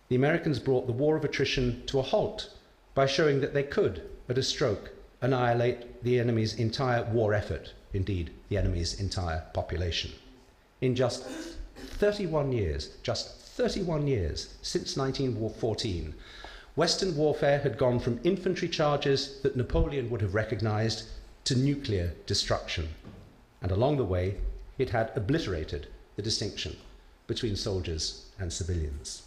the 0.10 0.16
Americans 0.16 0.60
brought 0.60 0.86
the 0.86 0.94
war 0.94 1.16
of 1.16 1.26
attrition 1.26 1.84
to 1.88 1.98
a 1.98 2.04
halt 2.04 2.50
by 2.94 3.06
showing 3.06 3.42
that 3.42 3.54
they 3.54 3.64
could, 3.64 4.02
at 4.28 4.38
a 4.38 4.44
stroke, 4.44 4.92
annihilate 5.22 6.04
the 6.04 6.20
enemy's 6.20 6.56
entire 6.56 7.04
war 7.06 7.34
effort, 7.34 7.74
indeed, 7.94 8.32
the 8.50 8.58
enemy's 8.58 9.00
entire 9.00 9.44
population. 9.54 10.12
In 10.82 10.96
just 10.96 11.26
31 11.76 12.52
years, 12.52 12.98
just 13.04 13.40
31 13.56 14.08
years 14.08 14.56
since 14.62 14.98
1914, 14.98 16.14
Western 16.76 17.16
warfare 17.16 17.60
had 17.60 17.78
gone 17.78 18.00
from 18.00 18.20
infantry 18.24 18.68
charges 18.68 19.42
that 19.42 19.58
Napoleon 19.58 20.10
would 20.10 20.22
have 20.22 20.34
recognized 20.34 21.04
to 21.44 21.56
nuclear 21.56 22.14
destruction. 22.26 22.88
And 23.62 23.72
along 23.72 23.98
the 23.98 24.06
way, 24.06 24.38
it 24.78 24.90
had 24.90 25.12
obliterated 25.16 25.88
the 26.16 26.22
distinction 26.22 26.78
between 27.28 27.56
soldiers 27.56 28.26
and 28.40 28.52
civilians. 28.52 29.24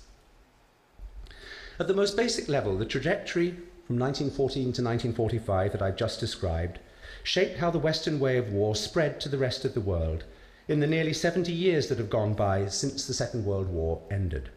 At 1.76 1.88
the 1.88 1.94
most 1.94 2.16
basic 2.16 2.48
level, 2.48 2.78
the 2.78 2.87
trajectory 2.87 3.50
from 3.87 3.98
1914 3.98 4.62
to 4.62 4.68
1945 4.68 5.72
that 5.72 5.82
I've 5.82 5.96
just 5.96 6.20
described 6.20 6.78
shaped 7.24 7.58
how 7.58 7.70
the 7.70 7.80
Western 7.80 8.20
way 8.20 8.37
of 8.37 8.52
war 8.52 8.76
spread 8.76 9.20
to 9.20 9.28
the 9.28 9.38
rest 9.38 9.64
of 9.64 9.74
the 9.74 9.80
world 9.80 10.22
in 10.68 10.78
the 10.78 10.87
nearly 10.87 11.12
70 11.12 11.50
years 11.50 11.88
that 11.88 11.98
have 11.98 12.10
gone 12.10 12.34
by 12.34 12.68
since 12.68 13.06
the 13.06 13.12
Second 13.12 13.44
World 13.44 13.68
War 13.68 14.00
ended. 14.08 14.50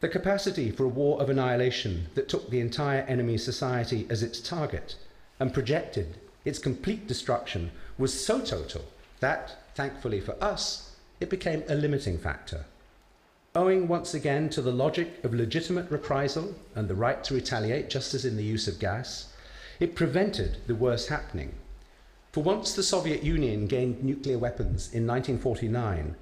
The 0.00 0.08
capacity 0.08 0.70
for 0.70 0.84
a 0.84 0.88
war 0.88 1.20
of 1.20 1.28
annihilation 1.28 2.06
that 2.14 2.28
took 2.28 2.48
the 2.48 2.60
entire 2.60 3.02
enemy 3.02 3.36
society 3.36 4.06
as 4.08 4.22
its 4.22 4.40
target 4.40 4.96
and 5.38 5.52
projected 5.52 6.16
its 6.44 6.58
complete 6.58 7.06
destruction 7.06 7.70
was 7.98 8.18
so 8.18 8.40
total 8.40 8.84
that, 9.20 9.74
thankfully 9.74 10.20
for 10.20 10.42
us, 10.42 10.96
it 11.20 11.28
became 11.28 11.64
a 11.68 11.74
limiting 11.74 12.16
factor. 12.16 12.64
Owing 13.58 13.88
once 13.88 14.14
again 14.14 14.50
to 14.50 14.62
the 14.62 14.70
logic 14.70 15.24
of 15.24 15.34
legitimate 15.34 15.90
reprisal 15.90 16.54
and 16.76 16.86
the 16.86 16.94
right 16.94 17.24
to 17.24 17.34
retaliate, 17.34 17.90
just 17.90 18.14
as 18.14 18.24
in 18.24 18.36
the 18.36 18.44
use 18.44 18.68
of 18.68 18.78
gas, 18.78 19.32
it 19.80 19.96
prevented 19.96 20.58
the 20.68 20.76
worst 20.76 21.08
happening. 21.08 21.56
For 22.30 22.40
once 22.40 22.72
the 22.72 22.84
Soviet 22.84 23.24
Union 23.24 23.66
gained 23.66 24.04
nuclear 24.04 24.38
weapons 24.38 24.94
in 24.94 25.08
1949, 25.08 26.14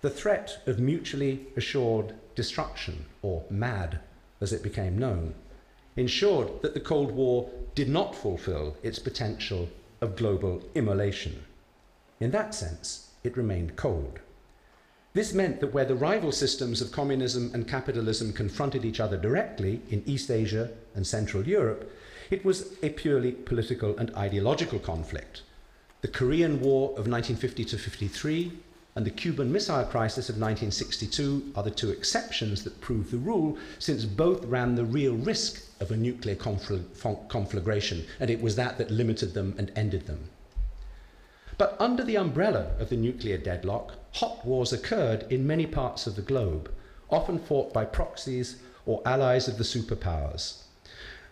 the 0.00 0.08
threat 0.08 0.62
of 0.66 0.78
mutually 0.78 1.48
assured 1.58 2.14
destruction, 2.34 3.04
or 3.20 3.44
MAD 3.50 4.00
as 4.40 4.54
it 4.54 4.62
became 4.62 4.96
known, 4.96 5.34
ensured 5.94 6.62
that 6.62 6.72
the 6.72 6.80
Cold 6.80 7.10
War 7.10 7.50
did 7.74 7.90
not 7.90 8.16
fulfill 8.16 8.78
its 8.82 8.98
potential 8.98 9.68
of 10.00 10.16
global 10.16 10.62
immolation. 10.74 11.44
In 12.18 12.30
that 12.30 12.54
sense, 12.54 13.10
it 13.22 13.36
remained 13.36 13.76
cold. 13.76 14.20
This 15.14 15.32
meant 15.32 15.60
that 15.60 15.72
where 15.72 15.86
the 15.86 15.94
rival 15.94 16.32
systems 16.32 16.80
of 16.80 16.92
communism 16.92 17.50
and 17.54 17.66
capitalism 17.66 18.32
confronted 18.32 18.84
each 18.84 19.00
other 19.00 19.16
directly 19.16 19.80
in 19.90 20.02
East 20.06 20.30
Asia 20.30 20.70
and 20.94 21.06
Central 21.06 21.48
Europe, 21.48 21.90
it 22.30 22.44
was 22.44 22.74
a 22.82 22.90
purely 22.90 23.32
political 23.32 23.96
and 23.96 24.14
ideological 24.14 24.78
conflict. 24.78 25.42
The 26.02 26.08
Korean 26.08 26.60
War 26.60 26.90
of 26.90 27.08
1950 27.08 27.64
to 27.64 27.78
53 27.78 28.52
and 28.94 29.06
the 29.06 29.10
Cuban 29.10 29.50
Missile 29.50 29.84
Crisis 29.84 30.28
of 30.28 30.34
1962 30.34 31.52
are 31.56 31.62
the 31.62 31.70
two 31.70 31.90
exceptions 31.90 32.64
that 32.64 32.80
prove 32.80 33.10
the 33.10 33.16
rule, 33.16 33.56
since 33.78 34.04
both 34.04 34.44
ran 34.44 34.74
the 34.74 34.84
real 34.84 35.14
risk 35.14 35.62
of 35.80 35.90
a 35.90 35.96
nuclear 35.96 36.34
conflagration, 36.34 38.04
and 38.20 38.28
it 38.28 38.42
was 38.42 38.56
that 38.56 38.76
that 38.76 38.90
limited 38.90 39.34
them 39.34 39.54
and 39.56 39.72
ended 39.74 40.06
them. 40.06 40.28
But 41.58 41.76
under 41.80 42.04
the 42.04 42.16
umbrella 42.16 42.70
of 42.78 42.88
the 42.88 42.96
nuclear 42.96 43.36
deadlock, 43.36 43.94
hot 44.12 44.46
wars 44.46 44.72
occurred 44.72 45.26
in 45.28 45.44
many 45.44 45.66
parts 45.66 46.06
of 46.06 46.14
the 46.14 46.22
globe, 46.22 46.70
often 47.10 47.40
fought 47.40 47.72
by 47.72 47.84
proxies 47.84 48.56
or 48.86 49.02
allies 49.04 49.48
of 49.48 49.58
the 49.58 49.64
superpowers. 49.64 50.62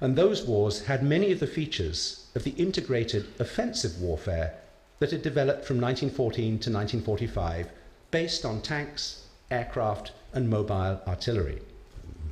And 0.00 0.16
those 0.16 0.44
wars 0.44 0.86
had 0.86 1.02
many 1.04 1.30
of 1.30 1.38
the 1.38 1.46
features 1.46 2.26
of 2.34 2.42
the 2.42 2.50
integrated 2.50 3.28
offensive 3.38 4.00
warfare 4.00 4.54
that 4.98 5.12
had 5.12 5.22
developed 5.22 5.64
from 5.64 5.80
1914 5.80 6.44
to 6.44 6.70
1945 6.72 7.68
based 8.10 8.44
on 8.44 8.60
tanks, 8.60 9.26
aircraft, 9.50 10.10
and 10.32 10.50
mobile 10.50 11.00
artillery, 11.06 11.62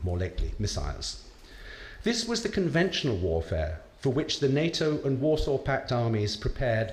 more 0.03 0.19
lately, 0.19 0.53
missiles. 0.59 1.23
This 2.03 2.27
was 2.27 2.43
the 2.43 2.49
conventional 2.49 3.17
warfare 3.17 3.81
for 4.01 4.11
which 4.11 4.41
the 4.41 4.49
NATO 4.49 5.01
and 5.05 5.21
Warsaw 5.21 5.59
Pact 5.59 5.93
armies 5.93 6.37
prepared 6.37 6.93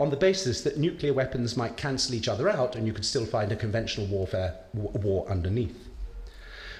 on 0.00 0.10
the 0.10 0.16
basis 0.16 0.62
that 0.62 0.78
nuclear 0.78 1.12
weapons 1.12 1.56
might 1.56 1.76
cancel 1.76 2.14
each 2.14 2.26
other 2.26 2.48
out 2.48 2.74
and 2.74 2.86
you 2.86 2.92
could 2.92 3.04
still 3.04 3.26
find 3.26 3.52
a 3.52 3.56
conventional 3.56 4.06
warfare 4.06 4.54
war 4.72 5.28
underneath. 5.28 5.88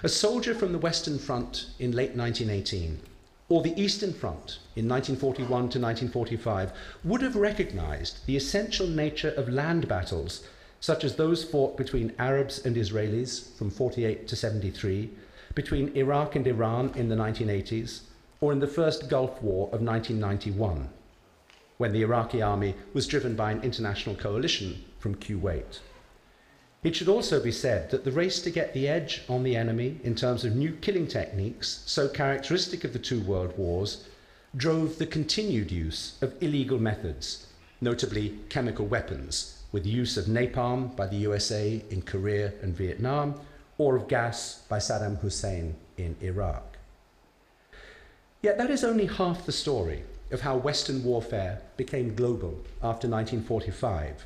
A 0.02 0.08
soldier 0.08 0.54
from 0.54 0.72
the 0.72 0.78
Western 0.78 1.18
Front 1.18 1.66
in 1.78 1.92
late 1.92 2.16
1918 2.16 2.98
or 3.50 3.62
the 3.62 3.78
Eastern 3.78 4.14
Front 4.14 4.58
in 4.74 4.88
1941 4.88 5.48
to 5.48 5.78
1945 5.78 6.72
would 7.04 7.20
have 7.20 7.36
recognized 7.36 8.24
the 8.24 8.36
essential 8.36 8.86
nature 8.86 9.34
of 9.36 9.50
land 9.50 9.86
battles 9.86 10.42
such 10.80 11.04
as 11.04 11.16
those 11.16 11.44
fought 11.44 11.76
between 11.76 12.14
Arabs 12.18 12.64
and 12.64 12.74
Israelis 12.74 13.54
from 13.58 13.70
48 13.70 14.26
to 14.28 14.34
73 14.34 15.10
between 15.54 15.94
Iraq 15.94 16.36
and 16.36 16.46
Iran 16.46 16.92
in 16.94 17.08
the 17.08 17.16
1980s, 17.16 18.02
or 18.40 18.52
in 18.52 18.60
the 18.60 18.66
first 18.66 19.10
Gulf 19.10 19.42
War 19.42 19.66
of 19.72 19.82
1991, 19.82 20.88
when 21.80 21.92
the 21.92 22.02
Iraqi 22.02 22.42
army 22.42 22.74
was 22.92 23.06
driven 23.06 23.34
by 23.34 23.50
an 23.50 23.62
international 23.62 24.14
coalition 24.14 24.84
from 24.98 25.14
Kuwait. 25.14 25.78
It 26.84 26.94
should 26.94 27.08
also 27.08 27.42
be 27.42 27.52
said 27.52 27.90
that 27.90 28.04
the 28.04 28.12
race 28.12 28.42
to 28.42 28.50
get 28.50 28.74
the 28.74 28.86
edge 28.86 29.22
on 29.30 29.44
the 29.44 29.56
enemy 29.56 29.98
in 30.04 30.14
terms 30.14 30.44
of 30.44 30.54
new 30.54 30.72
killing 30.82 31.06
techniques, 31.06 31.82
so 31.86 32.06
characteristic 32.06 32.84
of 32.84 32.92
the 32.92 32.98
two 32.98 33.22
world 33.22 33.56
wars, 33.56 34.04
drove 34.54 34.98
the 34.98 35.06
continued 35.06 35.72
use 35.72 36.18
of 36.20 36.34
illegal 36.42 36.78
methods, 36.78 37.46
notably 37.80 38.38
chemical 38.50 38.84
weapons, 38.84 39.62
with 39.72 39.84
the 39.84 39.88
use 39.88 40.18
of 40.18 40.26
napalm 40.26 40.94
by 40.94 41.06
the 41.06 41.16
USA 41.28 41.82
in 41.88 42.02
Korea 42.02 42.52
and 42.60 42.76
Vietnam, 42.76 43.40
or 43.78 43.96
of 43.96 44.06
gas 44.06 44.64
by 44.68 44.76
Saddam 44.76 45.18
Hussein 45.20 45.76
in 45.96 46.14
Iraq. 46.20 46.76
Yet 48.42 48.58
that 48.58 48.68
is 48.68 48.84
only 48.84 49.06
half 49.06 49.46
the 49.46 49.52
story 49.52 50.04
of 50.30 50.42
how 50.42 50.56
Western 50.56 51.02
warfare 51.02 51.60
became 51.76 52.14
global 52.14 52.60
after 52.82 53.08
1945. 53.08 54.24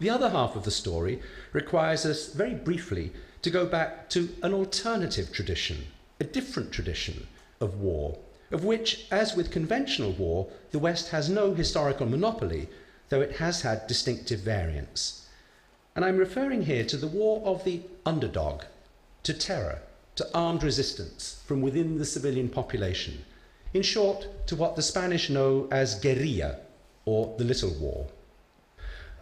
The 0.00 0.10
other 0.10 0.30
half 0.30 0.56
of 0.56 0.64
the 0.64 0.70
story 0.70 1.20
requires 1.52 2.04
us 2.04 2.32
very 2.32 2.54
briefly 2.54 3.12
to 3.42 3.50
go 3.50 3.66
back 3.66 4.10
to 4.10 4.28
an 4.42 4.52
alternative 4.52 5.32
tradition, 5.32 5.86
a 6.20 6.24
different 6.24 6.72
tradition 6.72 7.26
of 7.60 7.80
war, 7.80 8.18
of 8.50 8.64
which, 8.64 9.06
as 9.10 9.34
with 9.34 9.50
conventional 9.50 10.12
war, 10.12 10.48
the 10.70 10.78
West 10.78 11.08
has 11.10 11.28
no 11.28 11.54
historical 11.54 12.06
monopoly, 12.06 12.68
though 13.08 13.20
it 13.20 13.36
has 13.36 13.62
had 13.62 13.86
distinctive 13.86 14.40
variants. 14.40 15.28
And 15.94 16.04
I'm 16.04 16.16
referring 16.16 16.62
here 16.62 16.84
to 16.84 16.96
the 16.96 17.06
war 17.06 17.42
of 17.44 17.64
the 17.64 17.82
underdog, 18.04 18.62
to 19.22 19.32
terror, 19.32 19.80
to 20.16 20.28
armed 20.34 20.62
resistance 20.62 21.42
from 21.46 21.62
within 21.62 21.98
the 21.98 22.04
civilian 22.04 22.48
population. 22.48 23.24
In 23.74 23.82
short, 23.82 24.46
to 24.46 24.54
what 24.54 24.76
the 24.76 24.82
Spanish 24.82 25.28
know 25.28 25.66
as 25.68 25.98
guerrilla, 25.98 26.60
or 27.04 27.34
the 27.38 27.44
little 27.44 27.70
war. 27.70 28.06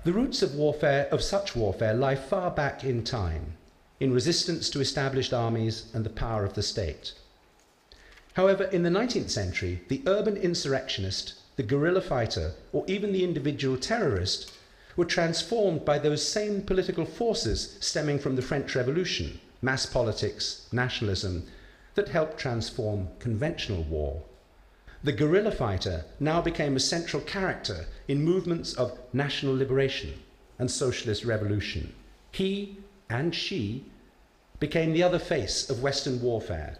The 0.04 0.12
roots 0.12 0.42
of 0.42 0.54
warfare, 0.54 1.08
of 1.10 1.22
such 1.22 1.56
warfare, 1.56 1.94
lie 1.94 2.16
far 2.16 2.50
back 2.50 2.84
in 2.84 3.02
time, 3.02 3.54
in 3.98 4.12
resistance 4.12 4.68
to 4.68 4.80
established 4.80 5.32
armies 5.32 5.86
and 5.94 6.04
the 6.04 6.10
power 6.10 6.44
of 6.44 6.52
the 6.52 6.62
state. 6.62 7.14
However, 8.34 8.64
in 8.64 8.82
the 8.82 8.90
19th 8.90 9.30
century, 9.30 9.80
the 9.88 10.02
urban 10.06 10.36
insurrectionist, 10.36 11.32
the 11.56 11.62
guerrilla 11.62 12.02
fighter, 12.02 12.52
or 12.74 12.84
even 12.86 13.12
the 13.12 13.24
individual 13.24 13.78
terrorist 13.78 14.52
were 14.96 15.06
transformed 15.06 15.86
by 15.86 15.98
those 15.98 16.28
same 16.28 16.60
political 16.60 17.06
forces 17.06 17.78
stemming 17.80 18.18
from 18.18 18.36
the 18.36 18.42
French 18.42 18.74
Revolution, 18.74 19.40
mass 19.62 19.86
politics, 19.86 20.68
nationalism, 20.72 21.46
that 21.94 22.08
helped 22.08 22.36
transform 22.36 23.08
conventional 23.18 23.84
war. 23.84 24.22
The 25.04 25.12
guerrilla 25.12 25.50
fighter 25.50 26.04
now 26.20 26.40
became 26.40 26.76
a 26.76 26.80
central 26.80 27.22
character 27.22 27.86
in 28.06 28.22
movements 28.22 28.74
of 28.74 28.98
national 29.12 29.56
liberation 29.56 30.14
and 30.58 30.70
socialist 30.70 31.24
revolution. 31.24 31.94
He 32.30 32.78
and 33.10 33.34
she 33.34 33.86
became 34.60 34.92
the 34.92 35.02
other 35.02 35.18
face 35.18 35.68
of 35.68 35.82
Western 35.82 36.20
warfare, 36.22 36.78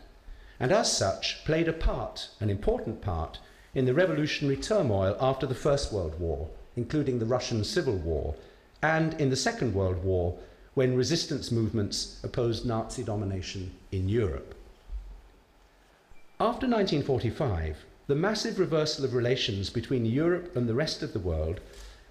and 0.60 0.70
as 0.70 0.96
such 0.96 1.44
played 1.44 1.68
a 1.68 1.72
part, 1.72 2.28
an 2.40 2.48
important 2.48 3.02
part, 3.02 3.38
in 3.74 3.86
the 3.86 3.94
revolutionary 3.94 4.56
turmoil 4.56 5.16
after 5.20 5.46
the 5.46 5.54
First 5.54 5.92
World 5.92 6.20
War 6.20 6.48
including 6.76 7.18
the 7.18 7.26
Russian 7.26 7.64
Civil 7.64 7.96
War, 7.96 8.34
and 8.82 9.14
in 9.20 9.30
the 9.30 9.36
Second 9.36 9.74
World 9.74 10.02
War, 10.02 10.38
when 10.74 10.96
resistance 10.96 11.50
movements 11.50 12.18
opposed 12.24 12.64
Nazi 12.64 13.02
domination 13.02 13.72
in 13.90 14.08
Europe. 14.08 14.54
After 16.40 16.66
1945, 16.66 17.76
the 18.08 18.14
massive 18.14 18.58
reversal 18.58 19.04
of 19.04 19.14
relations 19.14 19.70
between 19.70 20.04
Europe 20.04 20.56
and 20.56 20.68
the 20.68 20.74
rest 20.74 21.02
of 21.02 21.12
the 21.12 21.20
world, 21.20 21.60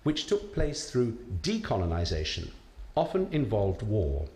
which 0.04 0.26
took 0.26 0.54
place 0.54 0.90
through 0.90 1.18
decolonization, 1.42 2.50
often 2.96 3.28
involved 3.32 3.82
war. 3.82 4.28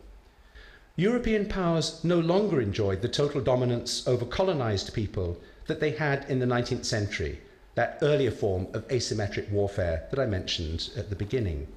European 0.98 1.46
powers 1.46 2.04
no 2.04 2.20
longer 2.20 2.62
enjoyed 2.62 3.02
the 3.02 3.10
total 3.10 3.42
dominance 3.42 4.08
over 4.08 4.26
colonized 4.26 4.94
people 4.94 5.38
that 5.68 5.80
they 5.80 5.92
had 5.92 6.30
in 6.30 6.40
the 6.40 6.46
19th 6.46 6.86
century, 6.86 7.42
that 7.76 7.98
earlier 8.02 8.32
form 8.32 8.68
of 8.74 8.88
asymmetric 8.88 9.50
warfare 9.50 10.08
that 10.10 10.20
I 10.20 10.26
mentioned 10.26 10.90
at 10.96 11.10
the 11.10 11.16
beginning. 11.16 11.68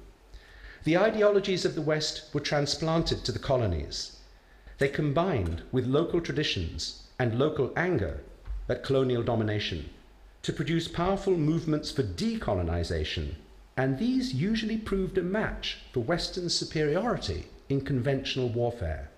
The 0.85 0.97
ideologies 0.97 1.65
of 1.65 1.75
the 1.75 1.81
West 1.81 2.33
were 2.33 2.39
transplanted 2.39 3.25
to 3.25 3.31
the 3.31 3.39
colonies. 3.39 4.17
They 4.77 4.87
combined 4.87 5.63
with 5.71 5.85
local 5.85 6.21
traditions 6.21 7.03
and 7.19 7.37
local 7.37 7.73
anger 7.75 8.21
at 8.69 8.83
colonial 8.83 9.23
domination 9.23 9.89
to 10.43 10.53
produce 10.53 10.87
powerful 10.87 11.35
movements 11.35 11.91
for 11.91 12.03
decolonization 12.03 13.35
and 13.79 13.97
these 13.97 14.33
usually 14.33 14.77
proved 14.77 15.17
a 15.17 15.23
match 15.23 15.77
for 15.93 16.01
Western 16.01 16.49
superiority 16.49 17.45
in 17.69 17.79
conventional 17.79 18.49
warfare. 18.49 19.09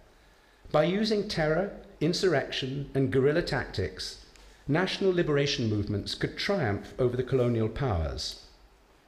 By 0.71 0.83
using 0.83 1.27
terror, 1.27 1.71
insurrection, 1.99 2.91
and 2.93 3.11
guerrilla 3.11 3.41
tactics, 3.41 4.23
national 4.67 5.13
liberation 5.13 5.67
movements 5.67 6.13
could 6.13 6.37
triumph 6.37 6.93
over 6.99 7.17
the 7.17 7.23
colonial 7.23 7.69
powers. 7.69 8.43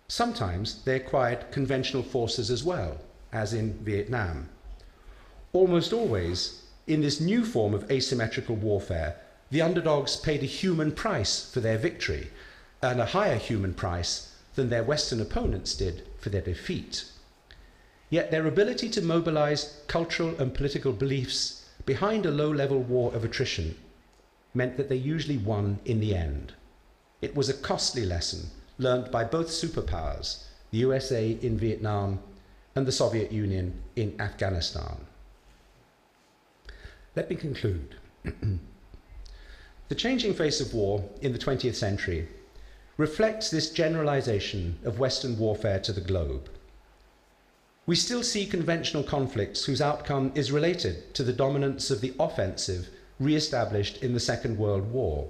Sometimes 0.07 0.83
they 0.85 0.95
acquired 0.95 1.51
conventional 1.51 2.01
forces 2.01 2.49
as 2.49 2.63
well, 2.63 2.97
as 3.31 3.53
in 3.53 3.73
Vietnam. 3.83 4.49
Almost 5.53 5.93
always, 5.93 6.63
in 6.87 7.01
this 7.01 7.21
new 7.21 7.45
form 7.45 7.75
of 7.75 7.91
asymmetrical 7.91 8.55
warfare, 8.55 9.17
the 9.53 9.61
underdogs 9.61 10.15
paid 10.15 10.41
a 10.41 10.47
human 10.47 10.91
price 10.91 11.47
for 11.47 11.59
their 11.59 11.77
victory, 11.77 12.31
and 12.81 12.99
a 12.99 13.05
higher 13.05 13.37
human 13.37 13.71
price 13.71 14.33
than 14.55 14.69
their 14.69 14.83
Western 14.83 15.21
opponents 15.21 15.75
did 15.75 16.01
for 16.17 16.29
their 16.29 16.41
defeat. 16.41 17.05
Yet 18.09 18.31
their 18.31 18.47
ability 18.47 18.89
to 18.89 19.01
mobilize 19.03 19.79
cultural 19.85 20.35
and 20.39 20.55
political 20.55 20.91
beliefs 20.91 21.69
behind 21.85 22.25
a 22.25 22.31
low 22.31 22.49
level 22.49 22.79
war 22.79 23.13
of 23.13 23.23
attrition 23.23 23.77
meant 24.55 24.75
that 24.77 24.89
they 24.89 24.95
usually 24.95 25.37
won 25.37 25.77
in 25.85 25.99
the 25.99 26.15
end. 26.15 26.53
It 27.21 27.35
was 27.35 27.47
a 27.47 27.53
costly 27.53 28.05
lesson 28.05 28.49
learned 28.79 29.11
by 29.11 29.23
both 29.23 29.49
superpowers, 29.49 30.45
the 30.71 30.79
USA 30.79 31.29
in 31.29 31.59
Vietnam 31.59 32.17
and 32.75 32.87
the 32.87 32.91
Soviet 32.91 33.31
Union 33.31 33.83
in 33.95 34.19
Afghanistan. 34.19 35.05
Let 37.15 37.29
me 37.29 37.35
conclude. 37.35 37.97
the 39.93 39.99
changing 39.99 40.33
face 40.33 40.59
of 40.59 40.73
war 40.73 41.07
in 41.21 41.33
the 41.33 41.37
20th 41.37 41.75
century 41.75 42.27
reflects 42.97 43.51
this 43.51 43.69
generalization 43.69 44.75
of 44.83 44.97
Western 44.97 45.37
warfare 45.37 45.77
to 45.77 45.93
the 45.93 46.01
globe. 46.01 46.49
We 47.85 47.95
still 47.95 48.23
see 48.23 48.47
conventional 48.47 49.03
conflicts 49.03 49.65
whose 49.65 49.83
outcome 49.83 50.31
is 50.33 50.51
related 50.51 51.13
to 51.13 51.21
the 51.21 51.31
dominance 51.31 51.91
of 51.91 52.01
the 52.01 52.11
offensive 52.19 52.89
re 53.19 53.35
established 53.35 54.01
in 54.01 54.15
the 54.15 54.19
Second 54.19 54.57
World 54.57 54.91
War. 54.91 55.29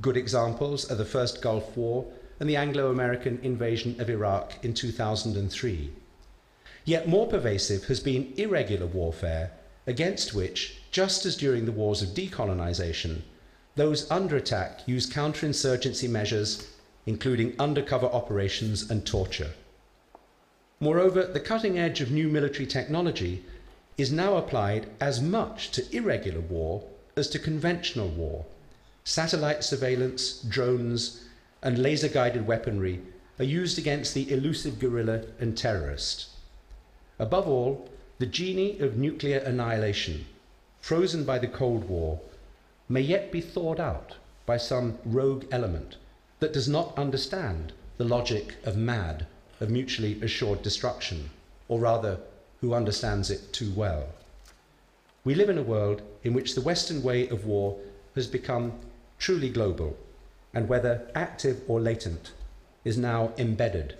Good 0.00 0.16
examples 0.16 0.88
are 0.92 0.94
the 0.94 1.04
First 1.04 1.42
Gulf 1.42 1.76
War 1.76 2.06
and 2.38 2.48
the 2.48 2.54
Anglo 2.54 2.92
American 2.92 3.40
invasion 3.42 4.00
of 4.00 4.08
Iraq 4.08 4.64
in 4.64 4.74
2003. 4.74 5.90
Yet 6.84 7.08
more 7.08 7.26
pervasive 7.26 7.86
has 7.86 7.98
been 7.98 8.32
irregular 8.36 8.86
warfare, 8.86 9.50
against 9.88 10.34
which, 10.34 10.82
just 10.92 11.26
as 11.26 11.34
during 11.36 11.64
the 11.64 11.72
wars 11.72 12.00
of 12.00 12.10
decolonization, 12.10 13.22
those 13.78 14.10
under 14.10 14.36
attack 14.36 14.80
use 14.86 15.08
counterinsurgency 15.08 16.10
measures, 16.10 16.68
including 17.06 17.54
undercover 17.60 18.06
operations 18.06 18.90
and 18.90 19.06
torture. 19.06 19.52
Moreover, 20.80 21.24
the 21.24 21.40
cutting 21.40 21.78
edge 21.78 22.00
of 22.00 22.10
new 22.10 22.28
military 22.28 22.66
technology 22.66 23.44
is 23.96 24.10
now 24.10 24.36
applied 24.36 24.88
as 25.00 25.22
much 25.22 25.70
to 25.70 25.96
irregular 25.96 26.40
war 26.40 26.82
as 27.16 27.28
to 27.28 27.38
conventional 27.38 28.08
war. 28.08 28.44
Satellite 29.04 29.62
surveillance, 29.62 30.40
drones, 30.42 31.24
and 31.62 31.78
laser 31.78 32.08
guided 32.08 32.46
weaponry 32.48 33.00
are 33.38 33.44
used 33.44 33.78
against 33.78 34.12
the 34.12 34.30
elusive 34.32 34.80
guerrilla 34.80 35.22
and 35.38 35.56
terrorist. 35.56 36.28
Above 37.18 37.46
all, 37.46 37.88
the 38.18 38.26
genie 38.26 38.80
of 38.80 38.96
nuclear 38.96 39.38
annihilation, 39.38 40.26
frozen 40.80 41.24
by 41.24 41.38
the 41.38 41.46
Cold 41.46 41.88
War, 41.88 42.20
may 42.88 43.00
yet 43.00 43.30
be 43.30 43.40
thawed 43.40 43.78
out 43.78 44.16
by 44.46 44.56
some 44.56 44.98
rogue 45.04 45.44
element 45.50 45.96
that 46.40 46.52
does 46.52 46.68
not 46.68 46.96
understand 46.96 47.72
the 47.96 48.04
logic 48.04 48.54
of 48.64 48.76
MAD, 48.76 49.26
of 49.60 49.70
mutually 49.70 50.20
assured 50.22 50.62
destruction, 50.62 51.30
or 51.68 51.80
rather, 51.80 52.18
who 52.60 52.72
understands 52.72 53.30
it 53.30 53.52
too 53.52 53.72
well. 53.72 54.06
We 55.24 55.34
live 55.34 55.50
in 55.50 55.58
a 55.58 55.62
world 55.62 56.02
in 56.22 56.32
which 56.32 56.54
the 56.54 56.60
Western 56.60 57.02
way 57.02 57.28
of 57.28 57.44
war 57.44 57.78
has 58.14 58.26
become 58.26 58.72
truly 59.18 59.50
global, 59.50 59.96
and 60.54 60.68
whether 60.68 61.10
active 61.14 61.60
or 61.68 61.80
latent, 61.80 62.32
is 62.84 62.96
now 62.96 63.32
embedded 63.36 63.96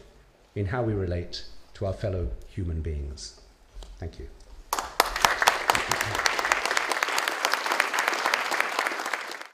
in 0.54 0.66
how 0.66 0.82
we 0.82 0.94
relate 0.94 1.44
to 1.74 1.86
our 1.86 1.92
fellow 1.92 2.30
human 2.48 2.80
beings. 2.80 3.40
Thank 3.98 4.18
you. 4.18 4.28